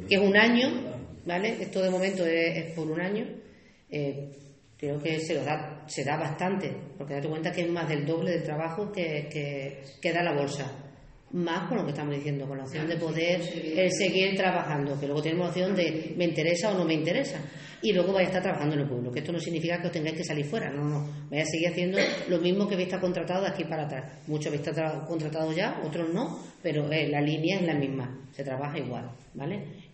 que 0.08 0.16
es 0.16 0.22
un 0.22 0.38
año, 0.38 0.70
¿vale? 1.26 1.58
Esto 1.60 1.82
de 1.82 1.90
momento 1.90 2.26
es, 2.26 2.58
es 2.58 2.74
por 2.74 2.90
un 2.90 3.02
año, 3.02 3.26
eh, 3.90 4.32
creo 4.78 5.02
que 5.02 5.20
se 5.20 5.34
lo 5.34 5.44
da, 5.44 5.84
se 5.88 6.04
da 6.04 6.18
bastante, 6.18 6.72
porque 6.98 7.16
date 7.16 7.28
cuenta 7.28 7.52
que 7.52 7.62
es 7.62 7.70
más 7.70 7.88
del 7.88 8.06
doble 8.06 8.32
del 8.32 8.44
trabajo 8.44 8.92
que, 8.92 9.28
que, 9.32 9.82
que 10.02 10.14
da 10.14 10.24
la 10.24 10.34
bolsa. 10.34 10.72
Más 11.32 11.68
con 11.68 11.78
lo 11.78 11.84
que 11.84 11.92
estamos 11.92 12.16
diciendo, 12.16 12.48
con 12.48 12.58
la 12.58 12.64
opción 12.64 12.88
de 12.88 12.98
poder 12.98 13.42
eh, 13.42 13.90
seguir 13.92 14.38
trabajando, 14.38 14.98
que 15.00 15.06
luego 15.06 15.22
tenemos 15.22 15.46
la 15.46 15.50
opción 15.50 15.76
de 15.76 16.14
me 16.16 16.26
interesa 16.26 16.72
o 16.72 16.78
no 16.78 16.86
me 16.86 16.94
interesa. 16.94 17.40
Y 17.82 17.94
luego 17.94 18.14
vais 18.14 18.28
a 18.28 18.30
estar 18.30 18.42
trabajando 18.42 18.76
en 18.76 18.82
el 18.82 18.88
pueblo, 18.88 19.12
que 19.12 19.20
esto 19.20 19.32
no 19.32 19.40
significa 19.40 19.80
que 19.80 19.88
os 19.88 19.94
tengáis 19.94 20.16
que 20.16 20.24
salir 20.24 20.46
fuera, 20.46 20.72
no, 20.72 20.84
no. 20.84 21.08
Vais 21.30 21.44
a 21.44 21.46
seguir 21.46 21.68
haciendo 21.68 21.98
lo 22.30 22.40
mismo 22.40 22.68
que 22.68 22.74
habéis 22.76 22.88
estado 22.88 23.02
contratado 23.02 23.44
de 23.44 23.50
aquí 23.50 23.64
para 23.66 23.84
atrás. 23.84 24.24
Muchos 24.28 24.48
habéis 24.48 24.66
estado 24.68 25.06
contratados 25.06 25.56
ya, 25.56 25.82
otros 25.86 26.14
no, 26.14 26.40
pero 26.64 26.92
eh, 26.92 27.10
la 27.10 27.22
línea 27.22 27.58
es 27.60 27.64
la 27.64 27.76
misma, 27.76 28.28
se 28.32 28.44
trabaja 28.44 28.80
igual, 28.80 29.12
¿vale? 29.34 29.85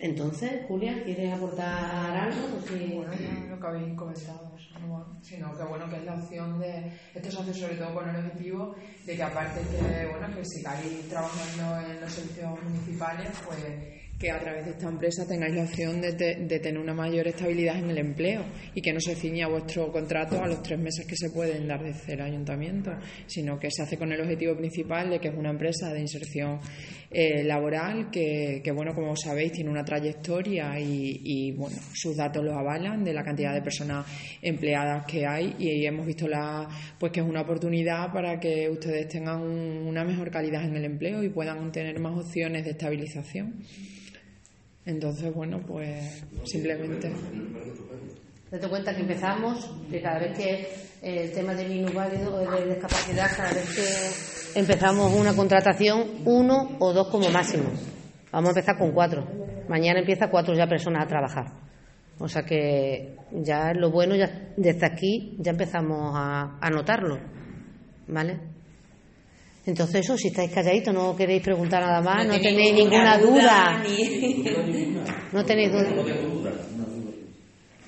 Entonces, 0.00 0.64
Julia, 0.66 1.04
¿quieres 1.04 1.34
aportar 1.34 2.16
algo? 2.16 2.46
Pues 2.52 2.64
sí. 2.64 2.94
Bueno, 2.96 3.12
no 3.12 3.56
lo 3.56 3.60
que 3.60 3.66
va. 3.66 5.18
sino 5.20 5.54
que 5.54 5.64
bueno, 5.64 5.90
que 5.90 5.96
es 5.96 6.04
la 6.04 6.14
opción 6.14 6.58
de, 6.58 6.90
esto 7.14 7.30
se 7.30 7.38
hace 7.38 7.52
sobre 7.54 7.74
todo 7.76 7.94
con 7.94 8.08
el 8.08 8.16
objetivo 8.16 8.74
de 9.04 9.14
que 9.14 9.22
aparte 9.22 9.60
que, 9.60 10.06
bueno, 10.06 10.34
que 10.34 10.44
sigáis 10.46 11.06
trabajando 11.06 11.86
en 11.86 12.00
los 12.00 12.10
servicios 12.10 12.62
municipales, 12.62 13.28
pues 13.46 13.60
que 14.20 14.30
a 14.30 14.38
través 14.38 14.66
de 14.66 14.72
esta 14.72 14.86
empresa 14.86 15.26
tengáis 15.26 15.54
la 15.54 15.62
opción 15.62 15.98
de, 15.98 16.12
de, 16.12 16.60
tener 16.60 16.78
una 16.78 16.92
mayor 16.92 17.26
estabilidad 17.26 17.78
en 17.78 17.88
el 17.88 17.96
empleo 17.96 18.44
y 18.74 18.82
que 18.82 18.92
no 18.92 19.00
se 19.00 19.14
ciña 19.14 19.48
vuestro 19.48 19.90
contrato 19.90 20.42
a 20.42 20.46
los 20.46 20.62
tres 20.62 20.78
meses 20.78 21.06
que 21.06 21.16
se 21.16 21.30
pueden 21.30 21.66
dar 21.66 21.82
desde 21.82 22.12
el 22.12 22.20
ayuntamiento, 22.20 22.90
sino 23.26 23.58
que 23.58 23.70
se 23.70 23.82
hace 23.82 23.96
con 23.96 24.12
el 24.12 24.20
objetivo 24.20 24.54
principal 24.54 25.08
de 25.08 25.18
que 25.18 25.28
es 25.28 25.34
una 25.34 25.48
empresa 25.48 25.90
de 25.94 26.00
inserción 26.00 26.60
eh, 27.10 27.42
laboral 27.44 28.10
que, 28.10 28.60
que, 28.62 28.70
bueno, 28.72 28.94
como 28.94 29.16
sabéis, 29.16 29.52
tiene 29.52 29.70
una 29.70 29.84
trayectoria 29.84 30.78
y, 30.78 31.22
y, 31.24 31.52
bueno, 31.52 31.78
sus 31.94 32.14
datos 32.14 32.44
lo 32.44 32.52
avalan 32.58 33.02
de 33.02 33.14
la 33.14 33.24
cantidad 33.24 33.54
de 33.54 33.62
personas 33.62 34.04
empleadas 34.42 35.06
que 35.06 35.26
hay 35.26 35.56
y 35.58 35.86
hemos 35.86 36.04
visto 36.04 36.28
la, 36.28 36.68
pues 36.98 37.10
que 37.10 37.20
es 37.20 37.26
una 37.26 37.40
oportunidad 37.40 38.12
para 38.12 38.38
que 38.38 38.68
ustedes 38.68 39.08
tengan 39.08 39.40
una 39.40 40.04
mejor 40.04 40.30
calidad 40.30 40.62
en 40.62 40.76
el 40.76 40.84
empleo 40.84 41.22
y 41.24 41.30
puedan 41.30 41.72
tener 41.72 41.98
más 41.98 42.18
opciones 42.18 42.66
de 42.66 42.72
estabilización. 42.72 43.64
Entonces, 44.90 45.32
bueno, 45.32 45.60
pues 45.66 46.24
simplemente. 46.44 47.12
Date 48.50 48.68
cuenta 48.68 48.92
que 48.92 49.02
empezamos, 49.02 49.70
que 49.88 50.02
cada 50.02 50.18
vez 50.18 50.36
que 50.36 50.68
el 51.00 51.30
tema 51.30 51.54
del 51.54 51.68
minusválido 51.68 52.34
o 52.34 52.50
de 52.50 52.74
discapacidad, 52.74 53.30
cada 53.36 53.52
vez 53.52 53.68
que 53.72 54.58
empezamos 54.58 55.12
una 55.14 55.32
contratación, 55.34 56.22
uno 56.24 56.76
o 56.80 56.92
dos 56.92 57.06
como 57.08 57.30
máximo. 57.30 57.70
Vamos 58.32 58.48
a 58.48 58.50
empezar 58.50 58.78
con 58.78 58.90
cuatro. 58.90 59.24
Mañana 59.68 60.00
empieza 60.00 60.28
cuatro 60.28 60.54
ya 60.54 60.66
personas 60.66 61.04
a 61.04 61.06
trabajar. 61.06 61.46
O 62.18 62.28
sea 62.28 62.42
que 62.42 63.16
ya 63.30 63.72
lo 63.72 63.92
bueno, 63.92 64.16
ya 64.16 64.52
desde 64.56 64.86
aquí 64.86 65.36
ya 65.38 65.52
empezamos 65.52 66.12
a, 66.16 66.58
a 66.60 66.70
notarlo. 66.70 67.16
¿Vale? 68.08 68.40
Entonces, 69.70 70.00
eso, 70.00 70.18
si 70.18 70.28
estáis 70.28 70.50
calladitos, 70.50 70.92
no 70.92 71.14
queréis 71.14 71.42
preguntar 71.42 71.80
nada 71.80 72.00
más, 72.00 72.26
no, 72.26 72.40
tenéis 72.40 72.74
ninguna 72.74 73.16
duda. 73.26 73.80
No 75.32 75.44
tenéis 75.44 75.70
duda. 75.70 75.88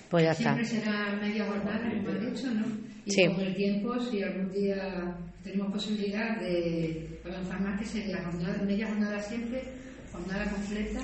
Pues 0.08 0.24
ya 0.24 0.30
está. 0.30 0.54
Siempre 0.54 0.64
será 0.64 1.16
media 1.20 1.44
jornada, 1.44 1.90
como 1.90 2.08
ha 2.08 2.30
dicho, 2.30 2.46
¿no? 2.52 2.66
Y 3.04 3.26
con 3.26 3.40
el 3.40 3.56
tiempo, 3.56 3.98
si 3.98 4.22
algún 4.22 4.52
día 4.52 5.16
tenemos 5.42 5.72
posibilidad 5.72 6.38
de 6.40 7.18
avanzar 7.24 7.60
más, 7.60 7.80
que 7.80 7.86
sería 7.86 8.22
jornada, 8.22 8.62
media 8.62 8.86
jornada 8.86 9.20
siempre, 9.20 9.64
jornada 10.12 10.48
completa. 10.52 11.00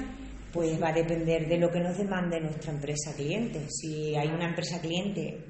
Pues 0.53 0.81
va 0.81 0.91
a 0.91 0.93
depender 0.93 1.49
de 1.49 1.59
lo 1.59 1.71
que 1.71 1.81
nos 1.81 1.99
demande 1.99 2.41
nuestra 2.41 2.73
empresa 2.73 3.13
cliente. 3.17 3.67
Si 3.69 4.15
hay 4.15 4.29
una 4.29 4.49
empresa 4.49 4.81
cliente 4.81 5.45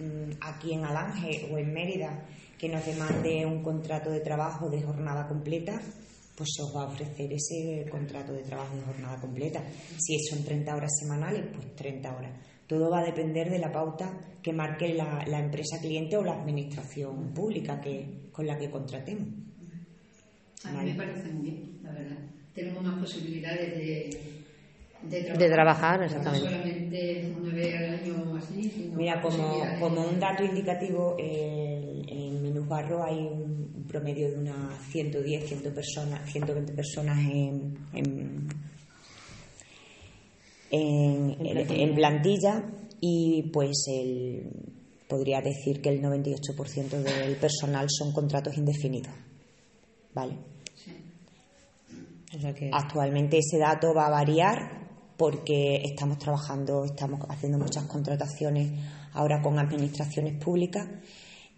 mm, 0.00 0.32
aquí 0.42 0.74
en 0.74 0.84
Alange 0.84 1.48
o 1.50 1.56
en 1.56 1.72
Mérida 1.72 2.26
que 2.58 2.68
nos 2.68 2.84
demande 2.84 3.44
un 3.44 3.62
contrato 3.62 4.10
de 4.10 4.20
trabajo 4.20 4.68
de 4.70 4.82
jornada 4.82 5.26
completa, 5.26 5.80
pues 6.36 6.50
se 6.54 6.62
os 6.62 6.74
va 6.74 6.82
a 6.82 6.86
ofrecer 6.86 7.32
ese 7.32 7.88
contrato 7.90 8.32
de 8.32 8.42
trabajo 8.42 8.76
de 8.76 8.82
jornada 8.82 9.20
completa. 9.20 9.62
Si 9.98 10.18
son 10.28 10.44
30 10.44 10.76
horas 10.76 10.90
semanales, 11.00 11.44
pues 11.52 11.74
30 11.74 12.16
horas. 12.16 12.32
Todo 12.66 12.90
va 12.90 13.00
a 13.00 13.04
depender 13.04 13.48
de 13.48 13.58
la 13.58 13.72
pauta 13.72 14.12
que 14.42 14.52
marque 14.52 14.92
la, 14.92 15.38
empresa 15.38 15.78
cliente 15.80 16.16
o 16.16 16.24
la 16.24 16.34
administración 16.34 17.32
pública 17.32 17.80
que, 17.80 18.28
con 18.32 18.46
la 18.46 18.58
que 18.58 18.70
contratemos. 18.70 19.28
A 20.64 20.72
mí 20.72 20.90
me 20.90 20.94
parece 20.94 21.32
muy 21.32 21.50
bien, 21.50 21.78
la 21.82 21.92
verdad. 21.92 22.18
Tenemos 22.54 22.82
más 22.82 22.98
posibilidades 22.98 23.76
de, 23.76 24.36
de 25.02 25.48
trabajar. 25.48 26.02
exactamente. 26.02 26.50
No 26.50 26.56
solamente 26.56 27.34
una 27.38 27.54
vez 27.54 27.74
al 27.76 27.84
año 27.94 28.36
así, 28.36 28.92
Mira, 28.96 29.20
como, 29.20 29.60
como 29.78 30.08
un 30.08 30.18
dato 30.18 30.42
indicativo, 30.42 31.16
Minusbarro 32.66 33.04
hay 33.04 33.18
un, 33.18 33.84
promedio 33.88 34.30
de 34.30 34.38
unas 34.38 34.80
110, 34.90 35.48
100 35.48 35.74
personas, 35.74 36.30
120 36.30 36.72
personas 36.72 37.18
en, 37.18 37.78
en, 37.92 38.48
en, 40.70 41.94
plantilla 41.94 42.64
y 43.00 43.50
pues 43.52 43.86
el, 43.88 44.50
podría 45.08 45.40
decir 45.40 45.80
que 45.80 45.90
el 45.90 46.02
98% 46.02 46.88
del 46.88 47.36
personal 47.36 47.86
son 47.88 48.12
contratos 48.12 48.56
indefinidos. 48.56 49.14
¿Vale? 50.12 50.36
Actualmente 52.72 53.38
ese 53.38 53.58
dato 53.58 53.94
va 53.94 54.06
a 54.06 54.10
variar 54.10 54.86
porque 55.16 55.76
estamos 55.84 56.18
trabajando, 56.18 56.84
estamos 56.84 57.20
haciendo 57.28 57.58
muchas 57.58 57.84
contrataciones 57.84 58.72
ahora 59.14 59.40
con 59.40 59.58
administraciones 59.58 60.42
públicas 60.42 60.86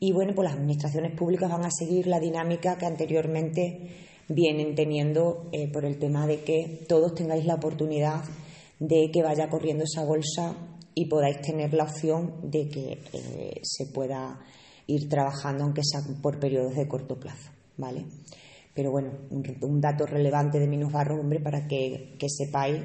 y 0.01 0.13
bueno, 0.13 0.33
pues 0.35 0.47
las 0.47 0.57
administraciones 0.57 1.17
públicas 1.17 1.51
van 1.51 1.65
a 1.65 1.71
seguir 1.71 2.07
la 2.07 2.21
dinámica 2.21 2.79
que 2.79 2.87
anteriormente 2.87 4.07
vienen 4.29 4.75
teniendo 4.75 5.49
eh, 5.53 5.71
por 5.73 5.85
el 5.85 5.99
tema 5.99 6.27
de 6.27 6.45
que 6.45 6.85
todos 6.89 7.15
tengáis 7.15 7.45
la 7.47 7.55
oportunidad 7.55 8.23
de 8.79 9.11
que 9.13 9.23
vaya 9.23 9.49
corriendo 9.49 9.85
esa 9.85 10.05
bolsa 10.05 10.55
y 10.95 11.07
podáis 11.07 11.41
tener 11.41 11.75
la 11.75 11.85
opción 11.85 12.51
de 12.51 12.69
que 12.69 12.99
eh, 13.13 13.61
se 13.63 13.87
pueda 13.87 14.39
ir 14.87 15.09
trabajando, 15.09 15.65
aunque 15.65 15.83
sea 15.85 16.01
por 16.23 16.39
periodos 16.39 16.75
de 16.75 16.87
corto 16.87 17.19
plazo, 17.19 17.51
¿vale? 17.77 18.05
Pero 18.75 18.93
bueno, 18.93 19.11
un, 19.31 19.81
dato 19.81 20.07
relevante 20.07 20.61
de 20.61 20.69
Minusbarro, 20.69 21.21
hombre, 21.21 21.41
para 21.41 21.67
que, 21.67 22.15
que 22.19 22.29
sepáis 22.29 22.85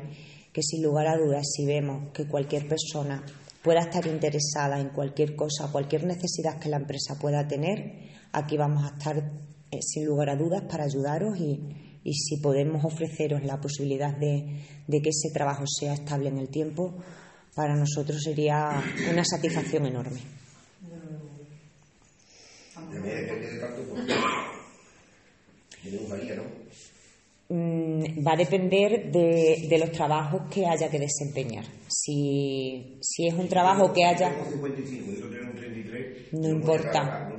que 0.51 0.61
sin 0.61 0.83
lugar 0.83 1.07
a 1.07 1.17
dudas, 1.17 1.43
si 1.55 1.65
vemos 1.65 2.11
que 2.13 2.27
cualquier 2.27 2.67
persona 2.67 3.23
pueda 3.63 3.79
estar 3.79 4.05
interesada 4.05 4.79
en 4.79 4.89
cualquier 4.89 5.35
cosa, 5.35 5.71
cualquier 5.71 6.03
necesidad 6.03 6.59
que 6.59 6.69
la 6.69 6.77
empresa 6.77 7.17
pueda 7.19 7.47
tener, 7.47 8.11
aquí 8.33 8.57
vamos 8.57 8.83
a 8.83 8.95
estar 8.97 9.17
eh, 9.17 9.79
sin 9.81 10.05
lugar 10.05 10.29
a 10.29 10.35
dudas 10.35 10.63
para 10.69 10.83
ayudaros 10.83 11.39
y, 11.39 11.59
si 12.05 12.37
podemos 12.41 12.83
ofreceros 12.83 13.43
la 13.45 13.61
posibilidad 13.61 14.13
de, 14.15 14.59
que 14.89 15.09
ese 15.09 15.31
trabajo 15.33 15.63
sea 15.65 15.93
estable 15.93 16.27
en 16.27 16.37
el 16.37 16.49
tiempo, 16.49 16.93
para 17.55 17.75
nosotros 17.75 18.21
sería 18.21 18.83
una 19.09 19.23
satisfacción 19.23 19.85
enorme. 19.85 20.19
Va 28.25 28.33
a 28.33 28.37
depender 28.37 29.11
de, 29.11 29.77
los 29.79 29.91
trabajos 29.91 30.43
que 30.49 30.65
haya 30.65 30.89
que 30.89 30.99
desempeñar. 30.99 31.65
Si, 31.87 32.99
si 33.01 33.27
es 33.27 33.33
un 33.33 33.47
trabajo 33.47 33.91
que 33.93 34.03
haya... 34.03 34.31
No 36.33 36.49
importa. 36.49 37.29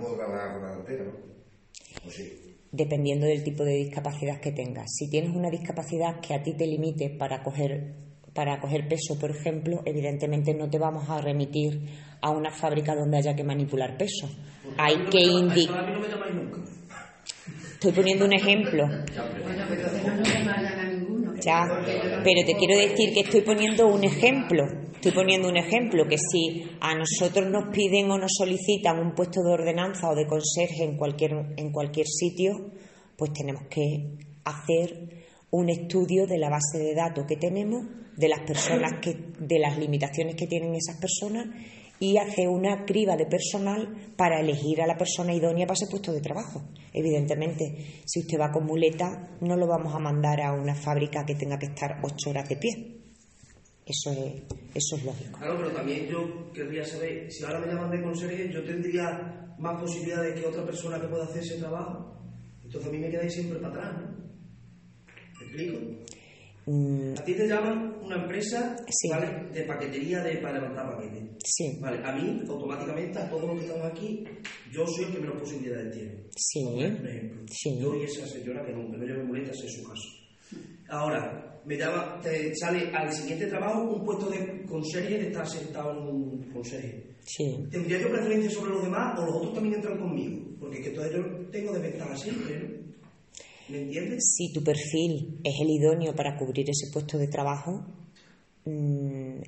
Dependiendo 2.72 3.26
del 3.26 3.44
tipo 3.44 3.64
de 3.64 3.74
discapacidad 3.74 4.40
que 4.40 4.52
tengas. 4.52 4.86
Si 4.96 5.08
tienes 5.08 5.34
una 5.34 5.50
discapacidad 5.50 6.20
que 6.20 6.34
a 6.34 6.42
ti 6.42 6.54
te 6.54 6.66
limite 6.66 7.10
para 7.10 7.42
coger, 7.42 7.94
para 8.32 8.60
coger 8.60 8.88
peso, 8.88 9.18
por 9.18 9.30
ejemplo, 9.30 9.82
evidentemente 9.84 10.54
no 10.54 10.68
te 10.68 10.78
vamos 10.78 11.08
a 11.08 11.20
remitir 11.20 11.88
a 12.20 12.30
una 12.30 12.50
fábrica 12.50 12.94
donde 12.94 13.18
haya 13.18 13.36
que 13.36 13.44
manipular 13.44 13.96
peso. 13.96 14.28
Hay 14.76 14.96
que 15.10 15.20
indicar 15.20 15.86
Estoy 17.84 18.02
poniendo 18.02 18.24
un 18.24 18.32
ejemplo. 18.32 18.88
Ya, 21.42 21.66
pero 22.24 22.46
te 22.46 22.54
quiero 22.54 22.78
decir 22.78 23.12
que 23.12 23.20
estoy 23.20 23.42
poniendo 23.42 23.88
un 23.88 24.02
ejemplo. 24.04 24.64
Estoy 24.94 25.12
poniendo 25.12 25.50
un 25.50 25.58
ejemplo 25.58 26.08
que 26.08 26.16
si 26.16 26.64
a 26.80 26.94
nosotros 26.94 27.50
nos 27.50 27.64
piden 27.74 28.10
o 28.10 28.16
nos 28.16 28.32
solicitan 28.38 28.98
un 28.98 29.14
puesto 29.14 29.42
de 29.42 29.52
ordenanza 29.52 30.08
o 30.08 30.14
de 30.14 30.26
conserje 30.26 30.84
en 30.84 30.96
cualquier, 30.96 31.32
en 31.58 31.72
cualquier 31.72 32.06
sitio, 32.06 32.70
pues 33.18 33.34
tenemos 33.34 33.64
que 33.68 34.16
hacer 34.44 35.26
un 35.50 35.68
estudio 35.68 36.26
de 36.26 36.38
la 36.38 36.48
base 36.48 36.78
de 36.78 36.94
datos 36.94 37.26
que 37.28 37.36
tenemos, 37.36 37.84
de 38.16 38.28
las 38.30 38.40
personas 38.46 38.92
que, 39.02 39.14
de 39.38 39.58
las 39.58 39.76
limitaciones 39.76 40.36
que 40.36 40.46
tienen 40.46 40.74
esas 40.74 40.98
personas 40.98 41.48
y 42.00 42.16
hace 42.18 42.48
una 42.48 42.84
criba 42.84 43.16
de 43.16 43.26
personal 43.26 44.12
para 44.16 44.40
elegir 44.40 44.82
a 44.82 44.86
la 44.86 44.96
persona 44.96 45.34
idónea 45.34 45.66
para 45.66 45.74
ese 45.74 45.90
puesto 45.90 46.12
de 46.12 46.20
trabajo. 46.20 46.62
Evidentemente, 46.92 48.02
si 48.04 48.20
usted 48.20 48.38
va 48.38 48.50
con 48.50 48.66
muleta, 48.66 49.36
no 49.40 49.56
lo 49.56 49.66
vamos 49.66 49.94
a 49.94 49.98
mandar 49.98 50.40
a 50.40 50.52
una 50.52 50.74
fábrica 50.74 51.24
que 51.24 51.34
tenga 51.34 51.58
que 51.58 51.66
estar 51.66 52.00
ocho 52.02 52.30
horas 52.30 52.48
de 52.48 52.56
pie. 52.56 53.00
Eso 53.86 54.10
es, 54.12 54.42
eso 54.74 54.96
es 54.96 55.04
lógico. 55.04 55.38
Claro, 55.38 55.58
pero 55.58 55.72
también 55.72 56.06
yo 56.08 56.50
querría 56.52 56.84
saber, 56.84 57.30
si 57.30 57.44
ahora 57.44 57.60
me 57.60 57.66
llaman 57.66 57.90
de 57.90 58.02
conserje, 58.02 58.50
yo 58.50 58.64
tendría 58.64 59.54
más 59.58 59.80
posibilidades 59.80 60.40
que 60.40 60.46
otra 60.46 60.64
persona 60.64 61.00
que 61.00 61.08
pueda 61.08 61.24
hacer 61.24 61.42
ese 61.42 61.58
trabajo. 61.58 62.16
Entonces 62.64 62.88
a 62.88 62.92
mí 62.92 62.98
me 62.98 63.10
quedáis 63.10 63.32
siempre 63.32 63.58
para 63.58 63.74
atrás, 63.74 63.92
¿no? 64.00 64.24
¿Me 65.38 65.44
explico? 65.44 65.78
Mm. 66.66 67.12
A 67.18 67.24
ti 67.24 67.34
te 67.34 67.46
llaman 67.46 67.94
una 68.02 68.22
empresa 68.22 68.76
de 69.52 69.62
paquetería 69.64 70.22
de, 70.22 70.36
para 70.38 70.58
levantar 70.58 70.90
paquetes. 70.90 71.22
Sí. 71.44 71.78
Vale, 71.80 72.00
a 72.04 72.12
mí, 72.12 72.42
automáticamente, 72.48 73.18
a 73.18 73.28
todos 73.28 73.44
los 73.44 73.58
que 73.58 73.66
estamos 73.66 73.86
aquí, 73.86 74.24
yo 74.72 74.86
soy 74.86 75.04
el 75.04 75.12
que 75.12 75.20
menos 75.20 75.40
posibilidades 75.40 75.94
tiene. 75.94 76.24
Sí. 76.36 76.64
Por 76.64 77.08
ejemplo, 77.08 77.42
sí. 77.50 77.78
Yo 77.80 77.94
y 77.94 78.04
esa 78.04 78.26
señora 78.26 78.64
que 78.64 78.72
no, 78.72 78.88
me 78.88 79.06
lleva 79.06 79.24
muletas 79.24 79.56
en 79.62 79.70
su 79.70 79.88
caso. 79.88 80.08
Ahora, 80.88 81.60
me 81.66 81.76
llama, 81.76 82.20
te 82.22 82.54
sale 82.56 82.90
al 82.94 83.12
siguiente 83.12 83.46
trabajo 83.46 83.82
un 83.82 84.04
puesto 84.04 84.30
de 84.30 84.64
conserje 84.66 85.18
de 85.18 85.28
estar 85.28 85.46
sentado 85.46 85.92
en 85.92 85.98
un 85.98 86.52
conserje. 86.52 87.14
Sí. 87.24 87.56
¿Tendría 87.70 88.00
yo 88.00 88.10
preferencia 88.10 88.50
sobre 88.50 88.72
los 88.72 88.84
demás 88.84 89.18
o 89.18 89.24
los 89.24 89.36
otros 89.36 89.54
también 89.54 89.76
entran 89.76 89.98
conmigo? 89.98 90.42
Porque 90.60 90.78
es 90.78 90.84
que 90.84 90.90
todo 90.90 91.10
yo 91.10 91.22
tengo 91.50 91.72
de 91.72 91.80
ventaja 91.80 92.16
siempre, 92.16 92.58
¿no? 92.58 92.83
Si 93.66 94.52
tu 94.52 94.62
perfil 94.62 95.40
es 95.42 95.54
el 95.60 95.70
idóneo 95.70 96.14
para 96.14 96.36
cubrir 96.36 96.68
ese 96.68 96.90
puesto 96.92 97.16
de 97.16 97.28
trabajo, 97.28 97.84
mm, 98.66 99.40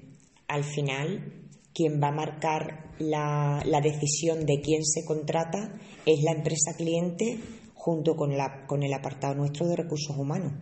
al 0.49 0.65
final 0.65 1.43
quien 1.75 2.01
va 2.03 2.09
a 2.09 2.13
marcar 2.13 2.95
la, 2.99 3.63
la, 3.67 3.81
decisión 3.83 4.47
de 4.47 4.63
quién 4.63 4.83
se 4.85 5.05
contrata 5.05 5.79
es 6.07 6.23
la 6.23 6.33
empresa 6.33 6.75
cliente 6.75 7.39
junto 7.75 8.17
con, 8.17 8.37
la, 8.37 8.67
con 8.67 8.83
el 8.83 8.95
apartado 8.95 9.35
nuestro 9.35 9.69
de 9.69 9.77
recursos 9.77 10.17
humanos. 10.17 10.55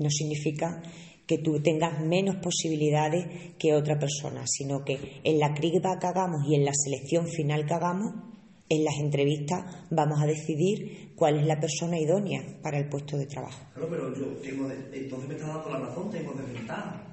No 0.00 0.10
significa 0.10 0.82
que 1.28 1.38
tú 1.38 1.62
tengas 1.62 2.04
menos 2.04 2.36
posibilidades 2.36 3.54
que 3.58 3.74
otra 3.74 3.98
persona, 3.98 4.44
sino 4.46 4.84
que 4.84 5.20
en 5.22 5.38
la 5.38 5.54
criba 5.54 5.98
que 6.00 6.06
hagamos 6.06 6.40
y 6.48 6.56
en 6.56 6.64
la 6.64 6.72
selección 6.74 7.28
final 7.28 7.64
que 7.66 7.74
hagamos, 7.74 8.14
en 8.68 8.84
las 8.84 8.94
entrevistas 8.98 9.86
vamos 9.90 10.20
a 10.22 10.26
decidir 10.26 11.12
cuál 11.14 11.38
es 11.38 11.46
la 11.46 11.58
persona 11.58 11.98
idónea 11.98 12.42
para 12.62 12.78
el 12.78 12.88
puesto 12.88 13.16
de 13.16 13.26
trabajo. 13.26 13.66
Claro, 13.74 13.88
pero 13.90 14.14
yo 14.14 14.26
tengo, 14.42 14.70
entonces 14.92 15.28
me 15.28 15.34
está 15.34 15.48
dando 15.48 15.70
la 15.70 15.78
razón, 15.80 16.10
tengo 16.10 16.32
desventaja. 16.32 17.04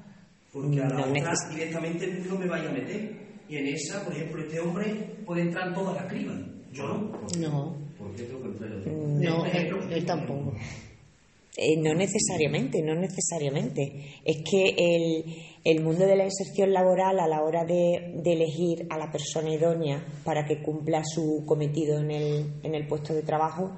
Porque 0.52 0.82
a 0.82 0.88
la 0.88 1.06
otra 1.06 1.34
directamente 1.50 2.08
no 2.30 2.38
me 2.38 2.48
vaya 2.48 2.70
a 2.70 2.74
meter. 2.74 3.26
Y 3.48 3.58
en 3.58 3.68
esa, 3.68 4.04
por 4.04 4.14
ejemplo, 4.14 4.42
este 4.42 4.60
hombre 4.60 4.86
puede 5.26 5.42
entrar 5.42 5.68
en 5.68 5.74
todas 5.74 5.96
las 5.96 6.06
cribas. 6.06 6.40
Yo 6.72 6.88
no. 6.88 7.12
No. 7.40 7.86
Mm, 8.00 9.22
no, 9.22 9.46
él, 9.46 9.70
él 9.92 10.06
tampoco. 10.06 10.54
Eh, 11.58 11.78
no 11.78 11.94
necesariamente, 11.94 12.82
no 12.82 12.96
necesariamente. 12.96 14.22
Es 14.26 14.38
que 14.50 14.76
el, 14.78 15.24
el, 15.66 15.84
mundo 15.84 16.06
de 16.06 16.16
la 16.16 16.24
inserción 16.24 16.72
laboral 16.72 17.20
a 17.20 17.28
la 17.28 17.44
hora 17.44 17.66
de, 17.66 18.22
elegir 18.24 18.88
a 18.90 18.98
la 18.98 19.12
persona 19.12 19.54
idónea 19.54 20.06
para 20.24 20.46
que 20.46 20.62
cumpla 20.62 21.04
su 21.04 21.44
cometido 21.46 22.00
en 22.00 22.12
el, 22.12 22.54
en 22.64 22.76
el 22.76 22.88
puesto 22.88 23.14
de 23.14 23.24
trabajo 23.24 23.72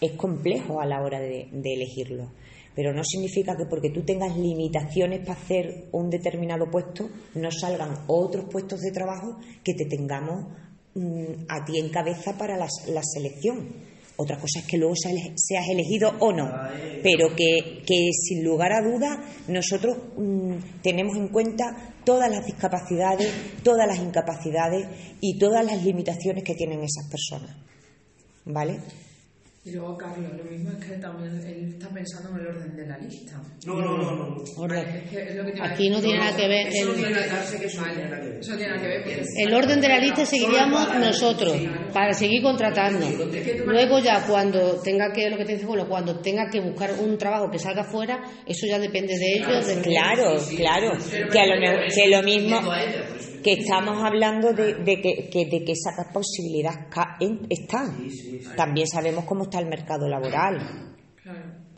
es 0.00 0.12
complejo 0.12 0.80
a 0.80 0.86
la 0.86 1.02
hora 1.02 1.20
de, 1.20 1.48
elegirlo. 1.52 2.32
Pero 2.74 2.92
no 2.92 3.02
significa 3.04 3.56
que 3.56 3.64
porque 3.64 3.90
tú 3.90 4.02
tengas 4.04 4.36
limitaciones 4.36 5.20
para 5.20 5.40
hacer 5.40 5.88
un 5.92 6.10
determinado 6.10 6.70
puesto, 6.70 7.08
no 7.34 7.50
salgan 7.50 8.04
otros 8.06 8.46
puestos 8.50 8.80
de 8.80 8.90
trabajo 8.90 9.38
que 9.64 9.74
te 9.74 9.86
tengamos 9.86 10.46
mm, 10.94 11.44
a 11.48 11.64
ti 11.64 11.78
en 11.78 11.88
cabeza 11.88 12.36
para 12.36 12.56
la 12.58 13.02
selección. 13.02 13.95
Otra 14.18 14.38
cosa 14.38 14.60
es 14.60 14.66
que 14.66 14.78
luego 14.78 14.94
seas 14.96 15.68
elegido 15.68 16.12
o 16.20 16.32
no, 16.32 16.50
pero 17.02 17.36
que, 17.36 17.82
sin 18.12 18.42
lugar 18.42 18.72
a 18.72 18.82
duda 18.82 19.22
nosotros 19.48 19.96
mmm, 20.16 20.54
tenemos 20.82 21.16
en 21.16 21.28
cuenta 21.28 21.94
todas 22.04 22.30
las 22.30 22.46
discapacidades, 22.46 23.28
todas 23.62 23.86
las 23.86 23.98
incapacidades 23.98 24.86
y 25.20 25.38
todas 25.38 25.64
las 25.66 25.84
limitaciones 25.84 26.44
que 26.44 26.54
tienen 26.54 26.80
esas 26.82 27.10
personas. 27.10 27.56
¿Vale? 28.46 28.80
Y 29.66 29.72
luego, 29.72 29.96
Carlos, 29.96 30.32
lo 30.32 30.44
mismo 30.44 30.70
es 30.70 30.84
que 30.84 30.96
también 30.98 31.42
él 31.44 31.74
está 31.74 31.88
pensando 31.88 32.30
en 32.30 32.36
el 32.36 32.46
orden 32.46 32.76
de 32.76 32.86
la 32.86 32.98
lista. 32.98 33.42
No, 33.66 33.74
no, 33.74 33.98
no. 33.98 34.14
no. 34.14 34.44
Orden. 34.58 34.86
Es 34.86 35.10
que 35.10 35.22
es 35.24 35.34
lo 35.34 35.44
que 35.44 35.60
Aquí 35.60 35.90
no 35.90 36.00
tiene 36.00 36.20
nada 36.20 36.36
que 36.36 36.46
ver. 36.46 36.68
Eso 36.68 36.90
el... 36.92 36.94
tiene 36.94 37.12
que 37.12 37.66
eso 37.66 38.56
tiene 38.56 38.68
nada 38.68 38.80
que 38.80 38.88
ver. 38.88 39.22
El 39.38 39.54
orden 39.54 39.80
de 39.80 39.88
la 39.88 39.98
lista 39.98 40.24
seguiríamos 40.24 40.96
nosotros 41.00 41.56
para 41.92 42.12
seguir 42.12 42.44
contratando. 42.44 43.08
Luego 43.66 43.98
ya 43.98 44.24
cuando 44.24 44.80
tenga 44.80 45.12
que, 45.12 45.28
lo 45.30 45.36
que 45.36 45.44
te 45.44 45.54
dice, 45.54 45.66
bueno, 45.66 45.88
cuando 45.88 46.20
tenga 46.20 46.48
que 46.48 46.60
buscar 46.60 46.92
un 47.00 47.18
trabajo 47.18 47.50
que 47.50 47.58
salga 47.58 47.82
fuera, 47.82 48.22
eso 48.46 48.68
ya 48.68 48.78
depende 48.78 49.14
de 49.18 49.32
ellos. 49.34 49.66
De 49.66 49.82
claro, 49.82 50.36
claro. 50.56 50.92
Que, 51.32 51.40
a 51.40 51.46
lo, 51.46 51.92
que 51.92 52.08
lo 52.08 52.22
mismo 52.22 52.60
que 53.46 53.52
estamos 53.52 54.02
hablando 54.02 54.52
de, 54.52 54.74
de, 54.74 55.00
que, 55.00 55.30
que, 55.30 55.46
de 55.46 55.64
que 55.64 55.70
esa 55.70 56.12
posibilidad 56.12 56.88
está. 57.48 57.94
También 58.56 58.88
sabemos 58.88 59.24
cómo 59.24 59.44
está 59.44 59.60
el 59.60 59.66
mercado 59.66 60.08
laboral. 60.08 60.96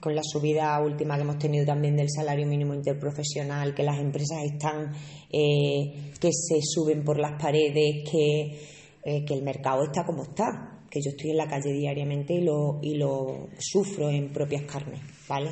Con 0.01 0.15
la 0.15 0.23
subida 0.23 0.81
última 0.81 1.17
que 1.17 1.23
hemos 1.23 1.39
tenido 1.39 1.67
también 1.67 1.95
del 1.95 2.09
salario 2.09 2.47
mínimo 2.47 2.73
interprofesional, 2.73 3.75
que 3.75 3.83
las 3.83 3.99
empresas 3.99 4.39
están 4.51 4.93
eh, 5.31 6.13
que 6.19 6.31
se 6.33 6.61
suben 6.63 7.05
por 7.05 7.19
las 7.19 7.39
paredes, 7.39 8.09
que, 8.11 8.61
eh, 9.05 9.25
que 9.27 9.35
el 9.35 9.43
mercado 9.43 9.85
está 9.85 10.07
como 10.07 10.23
está, 10.23 10.85
que 10.89 11.01
yo 11.05 11.11
estoy 11.11 11.33
en 11.33 11.37
la 11.37 11.49
calle 11.49 11.71
diariamente 11.75 12.33
y 12.33 12.45
lo, 12.45 12.79
y 12.81 12.95
lo 12.95 13.49
sufro 13.59 14.09
en 14.09 14.33
propias 14.33 14.63
carnes, 14.63 15.03
¿vale? 15.29 15.51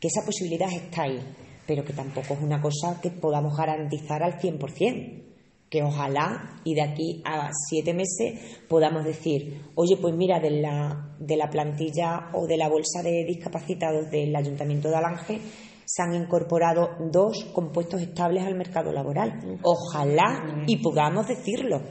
Que 0.00 0.08
esa 0.08 0.24
posibilidad 0.24 0.72
está 0.72 1.02
ahí, 1.02 1.20
pero 1.66 1.84
que 1.84 1.92
tampoco 1.92 2.32
es 2.32 2.40
una 2.40 2.62
cosa 2.62 2.98
que 3.02 3.10
podamos 3.10 3.54
garantizar 3.54 4.22
al 4.22 4.38
100% 4.38 5.27
que 5.70 5.82
ojalá 5.82 6.60
y 6.64 6.74
de 6.74 6.82
aquí 6.82 7.22
a 7.24 7.50
siete 7.68 7.92
meses 7.92 8.58
podamos 8.68 9.04
decir, 9.04 9.62
oye, 9.74 9.96
pues 10.00 10.14
mira, 10.14 10.40
de 10.40 10.50
la, 10.50 11.14
de 11.18 11.36
la 11.36 11.50
plantilla 11.50 12.30
o 12.32 12.46
de 12.46 12.56
la 12.56 12.68
bolsa 12.68 13.02
de 13.02 13.24
discapacitados 13.26 14.10
del 14.10 14.34
Ayuntamiento 14.34 14.88
de 14.88 14.96
Alange 14.96 15.40
se 15.84 16.02
han 16.02 16.14
incorporado 16.14 16.90
dos 17.10 17.46
compuestos 17.54 18.02
estables 18.02 18.44
al 18.44 18.54
mercado 18.54 18.92
laboral. 18.92 19.58
Ojalá 19.62 20.64
y 20.66 20.76
podamos 20.82 21.26
decirlo. 21.26 21.82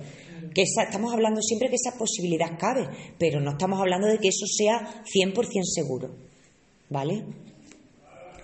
Que 0.54 0.62
esa, 0.64 0.84
estamos 0.84 1.14
hablando 1.14 1.42
siempre 1.42 1.70
que 1.70 1.76
esa 1.76 1.98
posibilidad 1.98 2.58
cabe, 2.60 2.88
pero 3.18 3.40
no 3.40 3.52
estamos 3.52 3.80
hablando 3.80 4.08
de 4.08 4.18
que 4.20 4.30
eso 4.30 4.46
sea 4.46 5.04
100% 5.04 5.64
seguro. 5.64 6.16
¿Vale? 6.90 7.26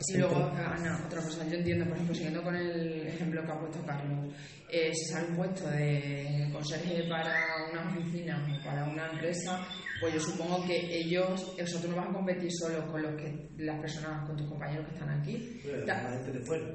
Y 0.07 0.17
luego, 0.17 0.51
Ana, 0.55 1.03
otra 1.05 1.21
cosa, 1.21 1.47
yo 1.47 1.55
entiendo, 1.55 1.85
por 1.85 1.95
ejemplo, 1.95 2.15
siguiendo 2.15 2.43
con 2.43 2.55
el 2.55 3.07
ejemplo 3.07 3.43
que 3.43 3.51
ha 3.51 3.59
puesto 3.59 3.85
Carlos, 3.85 4.33
eh, 4.69 4.91
si 4.93 5.05
sale 5.05 5.27
un 5.29 5.35
puesto 5.35 5.69
de 5.69 6.49
conserje 6.51 7.03
para 7.07 7.69
una 7.71 7.89
oficina 7.89 8.43
o 8.43 8.65
para 8.65 8.83
una 8.85 9.07
empresa, 9.11 9.59
pues 10.01 10.15
yo 10.15 10.19
supongo 10.19 10.65
que 10.65 10.97
ellos, 10.97 11.55
o 11.61 11.65
sea, 11.65 11.81
tú 11.81 11.87
no 11.89 11.95
vas 11.95 12.09
a 12.09 12.13
competir 12.13 12.49
solo 12.51 12.85
con 12.91 13.01
los 13.03 13.15
que, 13.15 13.49
las 13.57 13.79
personas, 13.79 14.27
con 14.27 14.35
tus 14.35 14.49
compañeros 14.49 14.87
que 14.87 14.93
están 14.95 15.09
aquí. 15.11 15.61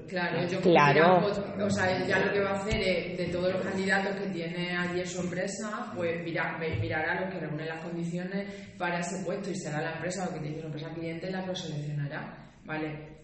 Claro, 0.07 0.47
yo 0.47 0.61
claro. 0.61 1.27
o 1.27 1.71
sea, 1.71 2.07
ya 2.07 2.21
lo 2.21 2.33
que 2.33 2.41
va 2.41 2.51
a 2.51 2.63
hacer 2.63 2.81
es, 2.81 3.19
de 3.19 3.27
todos 3.27 3.53
los 3.53 3.63
candidatos 3.63 4.17
que 4.17 4.31
tiene 4.31 4.77
allí 4.77 5.01
en 5.01 5.07
su 5.07 5.21
empresa, 5.21 5.93
pues 5.95 6.23
mirar, 6.25 6.59
mirará 6.81 7.19
a 7.19 7.21
los 7.23 7.35
que 7.35 7.41
reúnen 7.41 7.69
las 7.69 7.85
condiciones 7.85 8.55
para 8.79 9.01
ese 9.01 9.25
puesto 9.25 9.51
y 9.51 9.57
será 9.57 9.83
la 9.83 9.95
empresa 9.95 10.27
o 10.29 10.33
que 10.33 10.41
tiene 10.41 10.61
su 10.61 10.67
empresa 10.67 10.89
cliente 10.95 11.31
la 11.31 11.43
que 11.43 11.49
lo 11.49 11.55
seleccionará. 11.55 12.48
¿Vale? 12.69 13.19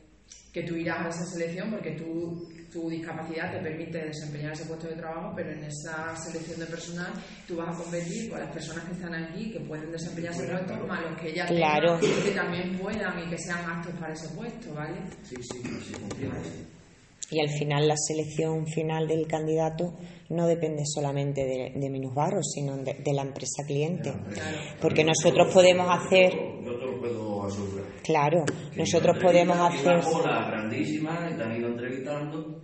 que 0.54 0.62
tú 0.62 0.76
irás 0.76 1.04
a 1.04 1.08
esa 1.08 1.24
selección 1.26 1.68
porque 1.68 1.90
tú, 1.92 2.48
tu 2.72 2.88
discapacidad 2.88 3.50
te 3.50 3.58
permite 3.58 3.98
desempeñar 3.98 4.52
ese 4.52 4.66
puesto 4.66 4.86
de 4.86 4.94
trabajo, 4.94 5.32
pero 5.34 5.50
en 5.50 5.64
esa 5.64 6.14
selección 6.16 6.60
de 6.60 6.66
personal 6.66 7.12
tú 7.46 7.56
vas 7.56 7.74
a 7.74 7.82
competir 7.82 8.30
con 8.30 8.38
las 8.38 8.52
personas 8.52 8.84
que 8.84 8.92
están 8.92 9.14
aquí, 9.14 9.50
que 9.50 9.58
pueden 9.60 9.90
desempeñar 9.90 10.32
ese 10.32 10.46
puesto, 10.46 10.86
más 10.86 11.02
los 11.02 11.20
que 11.20 11.34
ya 11.34 11.46
claro. 11.46 11.98
tengan, 11.98 12.22
que 12.22 12.30
también 12.30 12.78
puedan 12.78 13.26
y 13.26 13.30
que 13.30 13.38
sean 13.38 13.68
aptos 13.68 13.94
para 13.98 14.12
ese 14.12 14.28
puesto, 14.28 14.72
¿vale? 14.74 15.00
Sí, 15.24 15.34
sí, 15.40 15.60
sí, 15.82 15.94
Y 17.32 17.40
al 17.40 17.50
final 17.50 17.88
la 17.88 17.96
selección 17.96 18.64
final 18.68 19.08
del 19.08 19.26
candidato 19.26 19.96
no 20.28 20.46
depende 20.46 20.84
solamente 20.86 21.44
de, 21.44 21.72
de 21.74 21.90
Minusbarro, 21.90 22.44
sino 22.44 22.76
de, 22.76 22.94
de, 22.94 23.12
la 23.12 23.22
empresa 23.22 23.64
cliente. 23.66 24.12
Claro. 24.12 24.58
Porque 24.80 25.02
nosotros 25.02 25.52
podemos 25.52 25.88
hacer... 25.90 26.53
Claro, 28.02 28.44
nosotros 28.76 29.16
podemos 29.20 29.56
hacer... 29.58 29.96
Una 29.96 30.02
cola 30.02 30.46
grandísima 30.50 31.28
y 31.32 31.36
te 31.36 31.42
han 31.42 31.56
ido 31.56 31.68
entrevistando. 31.68 32.62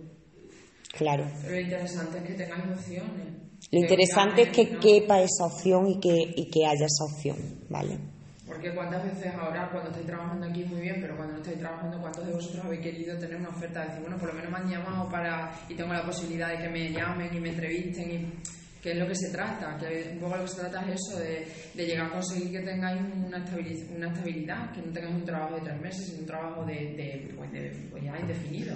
Claro. 0.97 1.25
Pero 1.41 1.55
lo 1.55 1.61
interesante 1.61 2.17
es 2.17 2.23
que 2.23 2.33
tengáis 2.33 2.63
opciones. 2.71 3.41
Lo 3.71 3.79
interesante 3.79 4.41
es 4.43 4.49
que 4.49 4.77
quepa 4.79 5.21
esa 5.21 5.45
opción 5.45 5.87
y 5.87 5.99
que, 5.99 6.15
y 6.35 6.49
que 6.49 6.65
haya 6.65 6.85
esa 6.85 7.05
opción, 7.05 7.37
¿vale? 7.69 7.97
Porque 8.45 8.75
cuántas 8.75 9.03
veces 9.05 9.33
ahora, 9.33 9.69
cuando 9.71 9.89
estáis 9.91 10.07
trabajando 10.07 10.45
aquí 10.45 10.65
muy 10.65 10.81
bien, 10.81 10.97
pero 10.99 11.15
cuando 11.15 11.35
no 11.35 11.39
estáis 11.39 11.59
trabajando, 11.59 12.01
¿cuántos 12.01 12.27
de 12.27 12.33
vosotros 12.33 12.65
habéis 12.65 12.81
querido 12.81 13.17
tener 13.17 13.37
una 13.37 13.49
oferta 13.49 13.79
de 13.79 13.87
decir, 13.87 14.01
bueno, 14.01 14.17
por 14.17 14.27
lo 14.27 14.33
menos 14.33 14.51
me 14.51 14.57
han 14.57 14.69
llamado 14.69 15.09
para 15.09 15.53
y 15.69 15.75
tengo 15.75 15.93
la 15.93 16.03
posibilidad 16.03 16.49
de 16.49 16.57
que 16.57 16.69
me 16.69 16.91
llamen 16.91 17.33
y 17.33 17.39
me 17.39 17.49
entrevisten 17.49 18.11
y 18.11 18.33
que 18.81 18.91
es 18.91 18.97
lo 18.97 19.07
que 19.07 19.15
se 19.15 19.29
trata, 19.29 19.77
que 19.77 20.09
un 20.13 20.19
poco 20.19 20.37
lo 20.37 20.43
que 20.43 20.49
se 20.49 20.59
trata 20.61 20.81
es 20.87 20.99
eso, 20.99 21.19
de, 21.19 21.47
de 21.75 21.85
llegar 21.85 22.07
a 22.07 22.13
conseguir 22.13 22.51
que 22.51 22.65
tengáis 22.65 23.01
una 23.25 23.37
estabilidad, 23.37 23.95
una 23.95 24.07
estabilidad, 24.07 24.71
que 24.71 24.81
no 24.81 24.91
tengáis 24.91 25.15
un 25.15 25.25
trabajo 25.25 25.55
de 25.55 25.61
tres 25.61 25.81
meses, 25.81 26.05
sino 26.07 26.19
un 26.19 26.25
trabajo 26.25 26.65
de, 26.65 26.73
de, 26.73 27.33
pues 27.37 27.51
de 27.51 27.87
pues 27.91 28.03
ya 28.03 28.19
indefinido. 28.19 28.75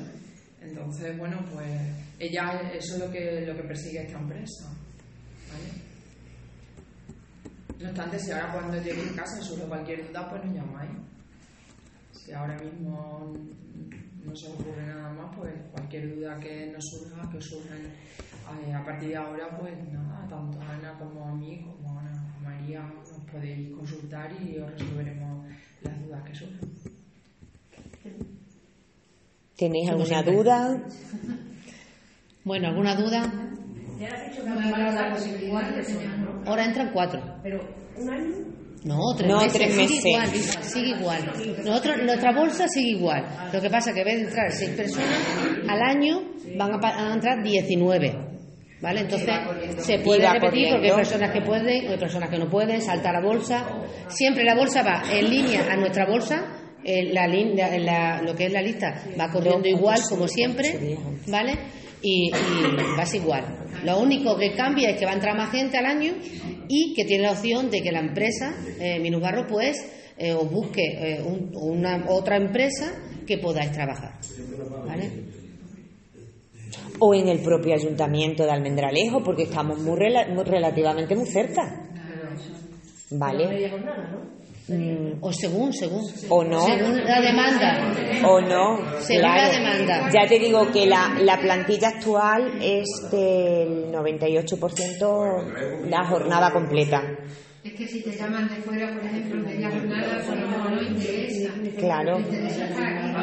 Entonces, 0.62 1.18
bueno, 1.18 1.44
pues 1.52 1.68
ella, 2.20 2.72
eso 2.74 2.96
es 2.96 3.00
lo 3.00 3.12
que, 3.12 3.42
lo 3.42 3.56
que 3.56 3.64
persigue 3.64 4.04
esta 4.04 4.20
empresa. 4.20 4.72
No 7.80 7.90
obstante, 7.90 8.20
si 8.20 8.32
ahora 8.32 8.52
cuando 8.54 8.78
lleguéis 8.78 9.12
a 9.12 9.24
casa 9.24 9.42
surge 9.42 9.66
cualquier 9.66 10.08
duda, 10.08 10.30
pues 10.30 10.46
nos 10.46 10.56
llamáis. 10.56 10.92
Si 12.12 12.32
ahora 12.32 12.58
mismo 12.58 13.34
no 14.26 14.36
se 14.36 14.48
ocurre 14.48 14.86
nada 14.86 15.14
más, 15.14 15.36
pues 15.38 15.54
cualquier 15.72 16.16
duda 16.16 16.38
que 16.40 16.72
nos 16.72 16.84
surja, 16.84 17.30
que 17.32 17.42
surja 17.42 17.76
a 18.76 18.86
partir 18.86 19.10
de 19.10 19.16
ahora, 19.18 19.58
pues 19.58 19.74
nada, 19.92 20.28
tanto 20.30 20.62
a 20.62 20.74
Ana 20.74 20.98
como 21.00 21.26
a 21.28 21.36
mí, 21.36 21.62
como 21.62 21.98
a 21.98 22.02
Ana, 22.02 22.36
María, 22.44 22.82
nos 22.82 23.10
podéis 23.32 23.72
consultar 23.72 24.32
y 24.42 24.58
os 24.58 24.72
resolveremos 24.72 25.48
las 25.82 26.02
dudas 26.04 26.24
que 26.24 26.36
surjan. 26.36 26.70
¿Tenéis 29.58 29.90
alguna 29.90 30.22
duda? 30.22 30.84
Bueno, 32.44 32.68
¿alguna 32.68 32.96
duda? 32.96 33.32
Ya 34.00 34.08
has 34.10 34.30
dicho 34.30 34.44
que 34.44 34.50
me 34.50 34.72
van 34.72 34.82
a 34.82 34.94
dar 34.94 35.14
posibilidad 35.14 35.70
de 35.72 35.80
enseñar, 35.80 36.20
¿no? 36.20 36.44
Ahora 36.46 36.66
entran 36.66 36.92
cuatro. 36.92 37.22
Pero 37.42 37.60
un 37.98 38.10
año 38.10 38.34
No, 38.86 39.00
tres 39.18 39.30
No, 39.30 39.42
meses. 39.42 39.54
tres 39.54 39.74
sigue 39.74 40.10
igual, 40.10 40.30
sigue 40.62 40.90
igual. 40.98 41.32
Nosotros, 41.66 41.98
nuestra 42.04 42.32
bolsa 42.34 42.68
sigue 42.68 42.90
igual. 42.92 43.26
Lo 43.52 43.60
que 43.62 43.70
pasa 43.70 43.90
es 43.90 43.96
que 43.96 44.02
en 44.02 44.06
vez 44.08 44.16
de 44.18 44.22
entrar 44.28 44.52
seis 44.52 44.70
personas, 44.72 45.20
al 45.68 45.82
año 45.82 46.22
van 46.56 46.72
a, 46.74 47.10
a 47.10 47.14
entrar 47.14 47.44
19. 47.44 48.22
¿Vale? 48.82 49.00
Entonces 49.00 49.30
se 49.80 49.98
puede 50.00 50.30
repetir 50.30 50.70
porque 50.72 50.90
hay 50.92 50.96
personas 50.96 51.32
que 51.32 51.42
pueden, 51.42 51.88
hay 51.92 51.98
personas 51.98 52.30
que 52.30 52.38
no 52.38 52.48
pueden, 52.50 52.82
salta 52.82 53.12
la 53.12 53.22
bolsa. 53.22 53.66
Siempre 54.10 54.44
la 54.44 54.54
bolsa 54.54 54.84
va 54.84 55.02
en 55.12 55.30
línea 55.30 55.66
a 55.72 55.76
nuestra 55.78 56.06
bolsa. 56.06 56.46
eh, 56.84 57.12
La, 57.12 57.26
la- 57.28 57.78
la- 57.80 58.22
lo 58.22 58.36
que 58.36 58.46
es 58.46 58.52
la 58.52 58.62
lista 58.62 59.02
va 59.20 59.32
corriendo 59.32 59.68
igual 59.68 60.00
como 60.08 60.28
siempre, 60.28 60.98
¿vale? 61.28 61.54
Y, 62.04 62.28
y 62.28 62.32
vas 62.96 63.12
igual. 63.16 63.44
Lo 63.84 63.98
único 64.00 64.38
que 64.38 64.52
cambia 64.54 64.92
es 64.92 64.98
que 65.00 65.06
va 65.06 65.12
a 65.12 65.16
entrar 65.16 65.36
más 65.36 65.50
gente 65.50 65.78
al 65.78 65.86
año 65.88 66.14
y 66.70 66.94
que 66.96 67.06
tiene 67.06 67.24
la 67.24 67.32
opción 67.32 67.70
de 67.70 67.82
que 67.82 67.92
la 67.92 68.00
empresa, 68.00 68.54
eh, 68.80 69.00
Minusbarro, 69.00 69.48
pues 69.48 69.78
eh, 70.18 70.34
os 70.34 70.50
busque 70.50 70.82
eh, 70.82 71.22
un- 71.22 71.52
una 71.56 72.06
otra 72.10 72.38
empresa 72.38 72.94
que 73.28 73.38
podáis 73.38 73.72
trabajar. 73.72 74.14
¿Vale? 74.86 75.10
O 77.00 77.14
en 77.14 77.28
el 77.28 77.40
propio 77.40 77.74
ayuntamiento 77.76 78.44
de 78.44 78.52
Almendralejo, 78.52 79.22
porque 79.24 79.44
estamos 79.44 79.80
muy, 79.80 79.98
rela- 80.00 80.28
muy- 80.34 80.44
relativamente 80.46 81.16
muy 81.16 81.26
cerca. 81.28 81.82
¿Vale? 83.12 83.44
Mm, 84.68 85.20
O 85.22 85.32
según, 85.32 85.72
según. 85.74 86.04
O 86.30 86.44
no. 86.44 86.62
Según 86.62 87.04
la 87.06 87.22
demanda. 87.22 87.94
O 88.28 88.42
no, 88.42 88.80
Según 89.00 89.22
claro. 89.22 89.42
la 89.44 89.50
demanda. 89.50 90.10
Ya 90.12 90.28
te 90.28 90.40
digo 90.40 90.72
que 90.72 90.88
la, 90.88 91.16
la 91.22 91.38
plantilla 91.40 91.90
actual 91.90 92.54
es 92.62 92.86
del 93.12 93.92
98% 93.92 95.88
la 95.88 96.06
jornada 96.08 96.52
completa. 96.52 97.04
Es 97.76 97.82
que 97.82 97.88
si 97.88 98.02
te 98.04 98.12
llaman 98.16 98.48
de 98.48 98.56
fuera, 98.62 98.90
por 98.94 99.04
ejemplo, 99.04 99.36
en 99.36 99.44
media 99.44 99.70
jornada, 99.70 100.24
pues 100.26 100.40
no, 100.40 100.70
no 100.70 100.82
interesa. 100.82 101.52
Claro. 101.78 102.20
Interesa. 102.20 102.70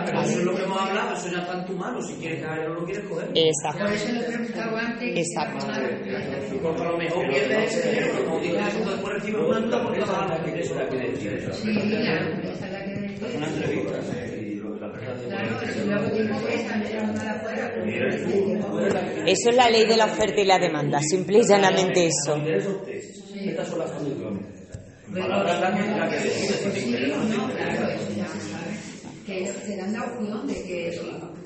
Pero 0.05 0.21
eso 0.21 0.38
es 0.38 0.45
lo 0.45 0.55
que 0.55 0.62
hemos 0.65 0.79
hablado, 0.79 1.17
eso 1.17 1.29
ya 1.33 1.38
está 1.38 1.59
en 1.59 1.65
tu 1.65 1.73
mano. 1.73 2.03
Si 2.03 2.12
quieres 2.17 2.45
caer 2.45 2.67
o 2.67 2.69
no 2.69 2.81
lo 2.81 2.85
quieres 2.85 3.05
coger. 3.07 3.29
Por 3.29 3.93
eso 3.93 4.12
lo 4.12 4.21
he 4.21 4.25
preguntado 4.25 4.77
antes. 4.77 5.17
Exacto. 5.17 5.67
Porque 6.62 6.83
a 6.83 6.85
lo 6.85 6.99
mejor 6.99 7.29
pierdes 7.29 7.77
ese 7.77 7.88
dinero, 7.88 8.09
pero 8.12 8.25
como 8.27 8.41
digo, 8.41 8.59
eso 8.59 8.91
después 8.91 9.15
recibes 9.15 9.43
una 9.43 9.57
ayuda 9.57 9.83
por 9.83 9.95
trabajar 9.95 10.49
en 10.49 10.59
eso. 10.59 10.75
Sí, 10.75 11.73
claro, 11.73 12.27
esa 12.43 12.67
es 12.67 12.73
la 12.73 12.85
que 12.85 13.37
Una 13.37 13.47
entrevista 13.47 14.03
que 14.03 14.27
la 14.81 14.93
Claro, 15.29 15.57
pero 15.61 15.73
si 15.73 15.81
luego 15.87 16.11
tienes 16.11 16.43
que 16.43 16.53
pues 18.71 18.95
Eso 19.27 19.51
es 19.51 19.57
la 19.57 19.71
ley 19.71 19.87
de 19.87 19.97
la 19.97 20.05
oferta 20.07 20.41
y 20.41 20.45
la 20.45 20.59
demanda, 20.59 21.01
simple 21.01 21.38
y 21.38 21.47
llanamente 21.47 22.07
eso. 22.07 22.37
Estas 23.45 23.69
son 23.69 23.79
las. 23.79 23.91
Palabras 25.20 25.61
la 25.61 25.70
que 29.27 29.38
ellos 29.40 29.57
te 29.64 29.77
dan 29.77 29.92
la 29.92 30.05
opción 30.05 30.46
de 30.46 30.55
que 30.55 31.01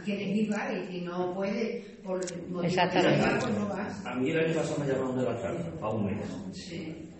quieres 0.04 0.28
ir, 0.36 0.52
va, 0.52 0.72
y 0.72 0.86
si 0.86 1.00
no 1.02 1.34
puedes, 1.34 1.84
por 2.02 2.16
motivos 2.48 2.74
pues 2.90 3.54
no 3.54 3.68
vas. 3.68 4.06
A 4.06 4.14
mí 4.14 4.30
el 4.30 4.38
año 4.38 4.54
pasado 4.54 4.78
me 4.80 4.86
llamaron 4.86 5.18
de 5.18 5.24
la 5.24 5.40
charla, 5.42 5.66
a 5.82 5.90
un 5.90 6.06
mes, 6.06 6.16
Sí. 6.52 7.10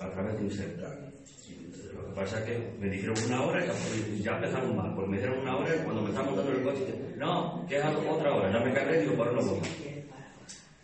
a 0.00 0.10
través 0.10 0.36
de 0.38 0.44
Inserta. 0.44 0.88
Lo 1.94 2.06
que 2.08 2.12
pasa 2.20 2.38
es 2.40 2.44
que 2.44 2.76
me 2.80 2.90
dijeron 2.90 3.14
una 3.26 3.42
hora 3.42 3.64
y 3.64 4.22
ya- 4.22 4.32
empezaron 4.36 4.76
mal, 4.76 4.92
porque 4.94 5.10
me 5.10 5.16
dijeron 5.16 5.38
una 5.40 5.56
hora 5.56 5.74
y 5.74 5.78
cuando 5.84 6.02
me 6.02 6.08
estaban 6.10 6.30
montando 6.34 6.52
el 6.52 6.62
coche, 6.64 6.94
no, 7.16 7.66
que 7.68 7.76
es 7.78 7.84
otra 7.84 8.34
hora, 8.34 8.52
ya 8.52 8.60
me 8.64 8.72
cargué 8.74 8.98
y 8.98 9.00
digo, 9.02 9.14
para 9.16 9.30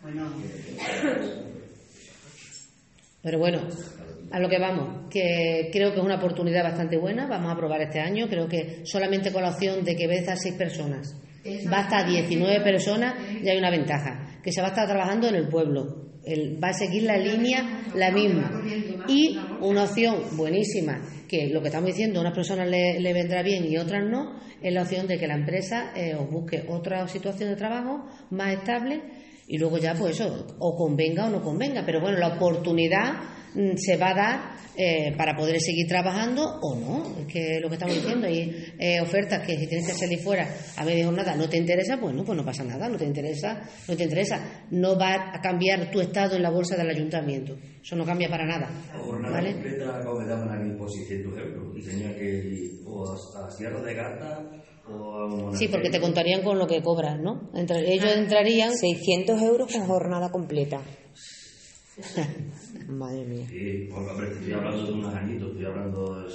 Bueno, 0.01 0.23
Pero 3.21 3.39
bueno, 3.39 3.59
a 4.31 4.39
lo 4.39 4.49
que 4.49 4.59
vamos, 4.59 5.09
que 5.09 5.69
creo 5.71 5.91
que 5.91 5.99
es 5.99 6.03
una 6.05 6.15
oportunidad 6.15 6.63
bastante 6.63 6.97
buena, 6.97 7.27
vamos 7.27 7.51
a 7.51 7.57
probar 7.57 7.81
este 7.81 7.99
año, 7.99 8.27
creo 8.27 8.47
que 8.47 8.81
solamente 8.85 9.31
con 9.31 9.43
la 9.43 9.49
opción 9.49 9.83
de 9.83 9.95
que 9.95 10.07
vez 10.07 10.21
estar 10.21 10.37
seis 10.37 10.55
personas, 10.55 11.15
va 11.71 11.79
a 11.79 11.81
estar 11.83 12.07
19 12.09 12.61
personas, 12.63 13.15
ya 13.43 13.51
hay 13.51 13.57
una 13.57 13.69
ventaja, 13.71 14.39
que 14.43 14.51
se 14.51 14.61
va 14.61 14.67
a 14.67 14.69
estar 14.71 14.87
trabajando 14.87 15.27
en 15.27 15.35
el 15.35 15.47
pueblo, 15.49 16.11
el- 16.25 16.63
va 16.63 16.69
a 16.69 16.73
seguir 16.73 17.03
la 17.03 17.17
línea 17.17 17.83
la 17.95 18.11
misma. 18.11 18.51
Y 19.07 19.37
una 19.61 19.83
opción 19.83 20.37
buenísima, 20.37 21.01
que 21.27 21.47
lo 21.47 21.61
que 21.61 21.67
estamos 21.67 21.87
diciendo, 21.87 22.19
a 22.19 22.21
unas 22.21 22.33
personas 22.35 22.69
le, 22.69 22.99
le 22.99 23.13
vendrá 23.13 23.41
bien 23.43 23.65
y 23.65 23.77
otras 23.77 24.03
no, 24.05 24.39
es 24.61 24.73
la 24.73 24.83
opción 24.83 25.07
de 25.07 25.17
que 25.17 25.27
la 25.27 25.35
empresa 25.35 25.91
eh, 25.95 26.13
os 26.15 26.29
busque 26.29 26.63
otra 26.67 27.07
situación 27.07 27.49
de 27.49 27.55
trabajo 27.55 28.05
más 28.29 28.53
estable 28.53 29.01
y 29.51 29.57
luego 29.57 29.77
ya 29.77 29.93
pues 29.93 30.17
eso, 30.17 30.47
o 30.59 30.75
convenga 30.77 31.25
o 31.25 31.29
no 31.29 31.41
convenga, 31.43 31.83
pero 31.85 31.99
bueno, 31.99 32.17
la 32.17 32.35
oportunidad 32.35 33.15
mm, 33.53 33.75
se 33.75 33.97
va 33.97 34.11
a 34.11 34.13
dar 34.13 34.39
eh, 34.77 35.13
para 35.17 35.35
poder 35.35 35.59
seguir 35.59 35.89
trabajando 35.89 36.57
o 36.61 36.73
no, 36.73 37.19
es 37.19 37.27
que 37.27 37.59
lo 37.59 37.67
que 37.67 37.75
estamos 37.75 37.95
diciendo, 37.95 38.27
hay 38.27 38.73
eh, 38.79 39.01
ofertas 39.01 39.45
que 39.45 39.57
si 39.57 39.67
tienes 39.67 39.87
que 39.87 39.93
salir 39.93 40.19
fuera 40.19 40.47
a 40.77 40.85
media 40.85 41.03
jornada 41.03 41.35
no 41.35 41.49
te 41.49 41.57
interesa, 41.57 41.99
pues 41.99 42.15
no, 42.15 42.23
pues 42.23 42.37
no 42.37 42.45
pasa 42.45 42.63
nada, 42.63 42.87
no 42.87 42.97
te 42.97 43.03
interesa, 43.03 43.61
no 43.89 43.97
te 43.97 44.03
interesa, 44.05 44.63
no 44.71 44.97
va 44.97 45.33
a 45.35 45.41
cambiar 45.41 45.91
tu 45.91 45.99
estado 45.99 46.37
en 46.37 46.43
la 46.43 46.49
bolsa 46.49 46.77
del 46.77 46.89
ayuntamiento, 46.89 47.57
eso 47.81 47.97
no 47.97 48.05
cambia 48.05 48.29
para 48.29 48.45
nada, 48.45 48.69
Jornada 48.97 49.35
¿vale? 49.35 49.51
completa 49.51 50.01
como 50.05 50.21
me 50.21 50.27
daban 50.27 50.61
aquí 50.61 50.77
por 50.77 50.89
600 50.89 51.39
euros 51.39 51.77
y 51.77 51.81
tenía 51.81 52.15
que 52.15 52.23
ir 52.23 52.71
o 52.85 53.03
a, 53.05 53.47
a 53.47 53.51
Sierra 53.51 53.81
de 53.81 53.93
Gata 53.95 54.49
Sí, 55.53 55.67
porque 55.67 55.89
te 55.89 55.99
contarían 55.99 56.43
con 56.43 56.57
lo 56.57 56.67
que 56.67 56.81
cobras, 56.81 57.19
¿no? 57.19 57.49
Entre- 57.53 57.93
ellos 57.93 58.15
entrarían 58.15 58.73
600 58.75 59.41
euros 59.41 59.71
con 59.71 59.85
jornada 59.85 60.29
completa. 60.31 60.81
Madre 62.87 63.25
mía. 63.25 63.47
Sí, 63.47 63.93
porque 63.93 64.11
hombre, 64.11 64.27
estoy 64.39 64.53
hablando 64.53 64.83
de 64.85 64.91
unos 64.93 65.13
añitos, 65.13 65.49
estoy 65.51 65.65
hablando 65.65 65.99
de 66.01 66.25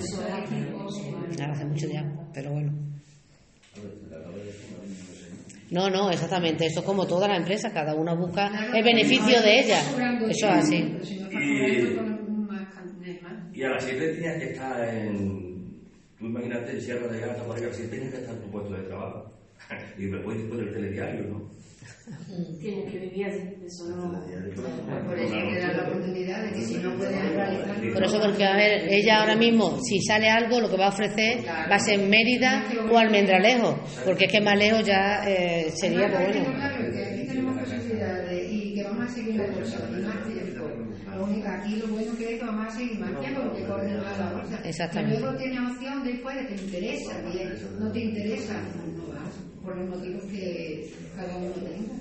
6 0.00 0.34
años. 0.50 1.38
Nada, 1.38 1.52
hace 1.54 1.64
mucho 1.64 1.86
ya, 1.88 2.04
pero 2.32 2.52
bueno. 2.52 2.72
No, 5.70 5.90
no, 5.90 6.10
exactamente. 6.10 6.66
Eso 6.66 6.80
es 6.80 6.86
como 6.86 7.06
todas 7.06 7.28
las 7.28 7.38
empresas, 7.38 7.72
cada 7.72 7.94
una 7.94 8.14
busca 8.14 8.70
el 8.72 8.84
beneficio 8.84 9.42
de 9.42 9.60
ella. 9.60 9.80
Eso 10.28 10.46
es 10.46 10.52
así. 10.52 10.78
Can- 11.32 11.42
más. 13.22 13.56
Y 13.56 13.62
a 13.62 13.70
las 13.70 13.84
7 13.84 14.08
tenías 14.14 14.38
que 14.38 14.52
estar 14.52 14.88
en. 14.88 15.45
Tú 16.26 16.32
imagínate 16.32 16.72
en 16.72 16.80
Sierra 16.80 17.06
de 17.06 17.20
Gata, 17.20 17.44
por 17.44 17.56
ahí, 17.56 17.62
a 17.62 17.66
las 17.68 17.76
7 17.76 17.88
tenías 17.88 18.12
que 18.12 18.18
estar 18.18 18.34
en 18.34 18.42
tu 18.42 18.50
puesto 18.50 18.74
de 18.74 18.82
trabajo. 18.82 19.32
Y 19.98 20.06
después, 20.06 20.36
después 20.36 20.60
del 20.60 20.72
telediario, 20.72 21.24
¿no? 21.24 21.50
Tienes 22.60 22.92
que 22.92 22.98
vivir 22.98 23.26
así, 23.26 23.42
eso 23.64 23.88
no. 23.88 24.12
Por 24.12 25.18
eso 25.18 25.34
hay 25.34 25.54
que 25.54 25.60
dar 25.60 25.76
la 25.76 25.88
oportunidad 25.88 26.42
de 26.44 26.52
que 26.52 26.64
si 26.64 26.78
no 26.78 26.96
puedes 26.96 27.32
realizar. 27.32 27.92
Por 27.92 28.04
eso, 28.04 28.20
porque, 28.20 28.44
a 28.44 28.56
ver, 28.56 28.88
ella 28.88 29.20
ahora 29.20 29.36
mismo, 29.36 29.78
si 29.82 30.00
sale 30.00 30.28
algo, 30.28 30.60
lo 30.60 30.68
que 30.68 30.76
va 30.76 30.86
a 30.86 30.90
ofrecer 30.90 31.44
va 31.46 31.76
a 31.76 31.78
ser 31.78 32.00
Mérida 32.00 32.64
o 32.90 32.98
Almendralejo. 32.98 33.78
Porque 34.04 34.24
es 34.24 34.32
que 34.32 34.40
más 34.40 34.58
lejos 34.58 34.84
ya 34.84 35.22
eh, 35.26 35.70
sería, 35.74 36.08
pues 36.08 36.32
bueno. 36.32 36.52
claro 36.54 36.92
que 36.92 37.04
aquí 37.04 37.26
tenemos 37.26 37.58
posibilidades 37.58 38.52
y 38.52 38.74
que 38.74 38.82
vamos 38.82 39.04
a 39.04 39.14
seguir 39.14 39.36
la 39.36 39.46
tiempo. 39.46 40.15
Aquí 41.26 41.76
lo 41.76 41.88
bueno 41.88 42.16
que 42.16 42.34
es 42.34 42.38
que 42.40 42.44
vamos 42.46 42.66
a 42.66 42.70
seguir 42.70 43.00
porque 43.00 43.64
corre 43.64 43.96
más 43.96 44.18
la 44.18 44.32
bolsa. 44.32 44.60
Exactamente. 44.64 45.16
Pero 45.16 45.26
luego 45.26 45.38
tienes 45.42 45.70
opción 45.70 46.04
después 46.04 46.36
de 46.36 46.44
te 46.44 46.62
interesa, 46.62 47.20
bien, 47.32 47.54
no 47.78 47.92
te 47.92 48.00
interesa, 48.00 48.62
no 48.96 49.08
vas, 49.08 49.34
por 49.62 49.76
los 49.76 49.88
motivos 49.88 50.24
que 50.30 50.90
cada 51.16 51.36
uno 51.36 51.50
tenga. 51.50 51.96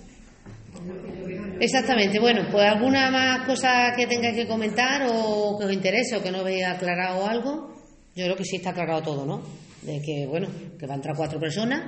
Exactamente. 1.60 2.20
Bueno, 2.20 2.48
pues 2.52 2.66
alguna 2.66 3.10
más 3.10 3.48
cosa 3.48 3.94
que 3.96 4.06
tengáis 4.06 4.36
que 4.36 4.48
comentar 4.48 5.08
o 5.10 5.58
que 5.58 5.66
os 5.66 5.74
interese 5.74 6.18
o 6.18 6.24
que 6.24 6.32
no 6.32 6.44
veáis 6.44 6.66
aclarado 6.66 7.26
algo. 7.26 7.74
Yo 8.16 8.26
creo 8.26 8.36
que 8.36 8.46
sí 8.46 8.58
está 8.58 8.70
aclarado 8.70 9.02
todo, 9.02 9.26
¿no? 9.26 9.42
De 9.82 10.02
que, 10.02 10.26
bueno, 10.28 10.48
que 10.80 10.86
va 10.86 10.94
a 10.94 10.98
entrar 10.98 11.16
cuatro 11.16 11.40
personas, 11.40 11.82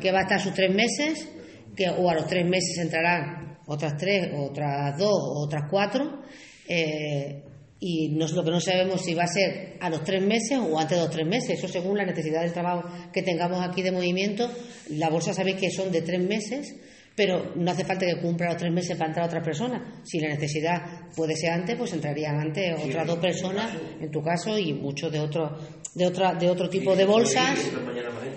que 0.00 0.12
va 0.12 0.20
a 0.20 0.22
estar 0.22 0.40
sus 0.40 0.54
tres 0.54 0.74
meses, 0.74 1.28
que 1.76 1.88
o 1.88 2.10
a 2.10 2.14
los 2.14 2.26
tres 2.26 2.44
meses 2.44 2.78
entrarán 2.78 3.58
otras 3.66 3.96
tres, 3.96 4.30
otras 4.36 4.96
dos, 4.96 5.18
otras 5.36 5.64
cuatro, 5.70 6.22
eh, 6.68 7.42
y 7.78 8.08
no, 8.08 8.26
lo 8.26 8.42
que 8.42 8.50
no 8.50 8.60
sabemos 8.60 9.02
si 9.02 9.14
va 9.14 9.24
a 9.24 9.28
ser 9.28 9.76
a 9.80 9.90
los 9.90 10.02
tres 10.02 10.22
meses 10.22 10.58
o 10.58 10.78
antes 10.78 10.96
de 10.96 11.04
los 11.04 11.12
tres 11.12 11.26
meses, 11.26 11.58
eso 11.58 11.68
según 11.68 11.98
la 11.98 12.06
necesidad 12.06 12.40
del 12.40 12.52
trabajo 12.52 12.88
que 13.12 13.22
tengamos 13.22 13.66
aquí 13.66 13.82
de 13.82 13.92
movimiento. 13.92 14.50
La 14.90 15.10
bolsa 15.10 15.34
sabéis 15.34 15.56
que 15.56 15.70
son 15.70 15.92
de 15.92 16.00
tres 16.00 16.20
meses, 16.26 16.74
pero 17.14 17.52
no 17.54 17.70
hace 17.70 17.84
falta 17.84 18.06
que 18.06 18.20
cumpla 18.20 18.48
los 18.48 18.56
tres 18.56 18.72
meses 18.72 18.96
para 18.96 19.10
entrar 19.10 19.26
otras 19.26 19.44
personas. 19.44 19.82
Si 20.04 20.18
la 20.20 20.28
necesidad 20.28 21.10
puede 21.14 21.36
ser 21.36 21.50
antes, 21.50 21.76
pues 21.76 21.92
entrarían 21.92 22.40
antes 22.40 22.82
otras 22.82 23.06
dos 23.06 23.18
personas, 23.18 23.70
en 24.00 24.10
tu 24.10 24.22
caso, 24.22 24.58
y 24.58 24.72
muchos 24.72 25.12
de 25.12 25.20
otros 25.20 25.52
de 25.94 26.06
otra, 26.06 26.34
de 26.34 26.48
otro 26.48 26.68
tipo 26.70 26.96
de 26.96 27.04
bolsas. 27.04 27.58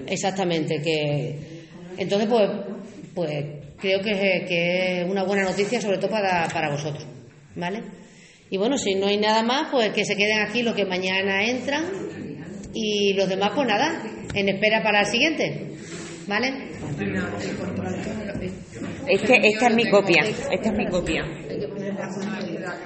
Exactamente, 0.05 0.81
que 0.81 1.67
entonces 1.97 2.27
pues 2.27 2.49
pues 3.13 3.45
creo 3.77 4.01
que, 4.01 4.45
que 4.47 5.01
es 5.01 5.09
una 5.09 5.23
buena 5.23 5.43
noticia 5.43 5.81
sobre 5.81 5.97
todo 5.97 6.11
para, 6.11 6.47
para 6.47 6.69
vosotros, 6.69 7.05
¿vale? 7.55 7.81
Y 8.49 8.57
bueno, 8.57 8.77
si 8.77 8.95
no 8.95 9.07
hay 9.07 9.17
nada 9.17 9.43
más, 9.43 9.69
pues 9.71 9.89
que 9.93 10.05
se 10.05 10.15
queden 10.15 10.39
aquí 10.39 10.63
los 10.63 10.75
que 10.75 10.85
mañana 10.85 11.45
entran 11.45 11.85
y 12.73 13.13
los 13.13 13.29
demás 13.29 13.51
pues 13.53 13.67
nada, 13.67 14.03
en 14.33 14.49
espera 14.49 14.81
para 14.81 15.01
el 15.01 15.05
siguiente, 15.05 15.67
¿vale? 16.27 16.69
Esta 19.07 19.67
es 19.67 19.75
mi 19.75 19.89
copia. 19.89 20.23
Esta 20.51 20.69
es 20.69 20.77
mi 20.77 20.87
copia. 20.87 21.25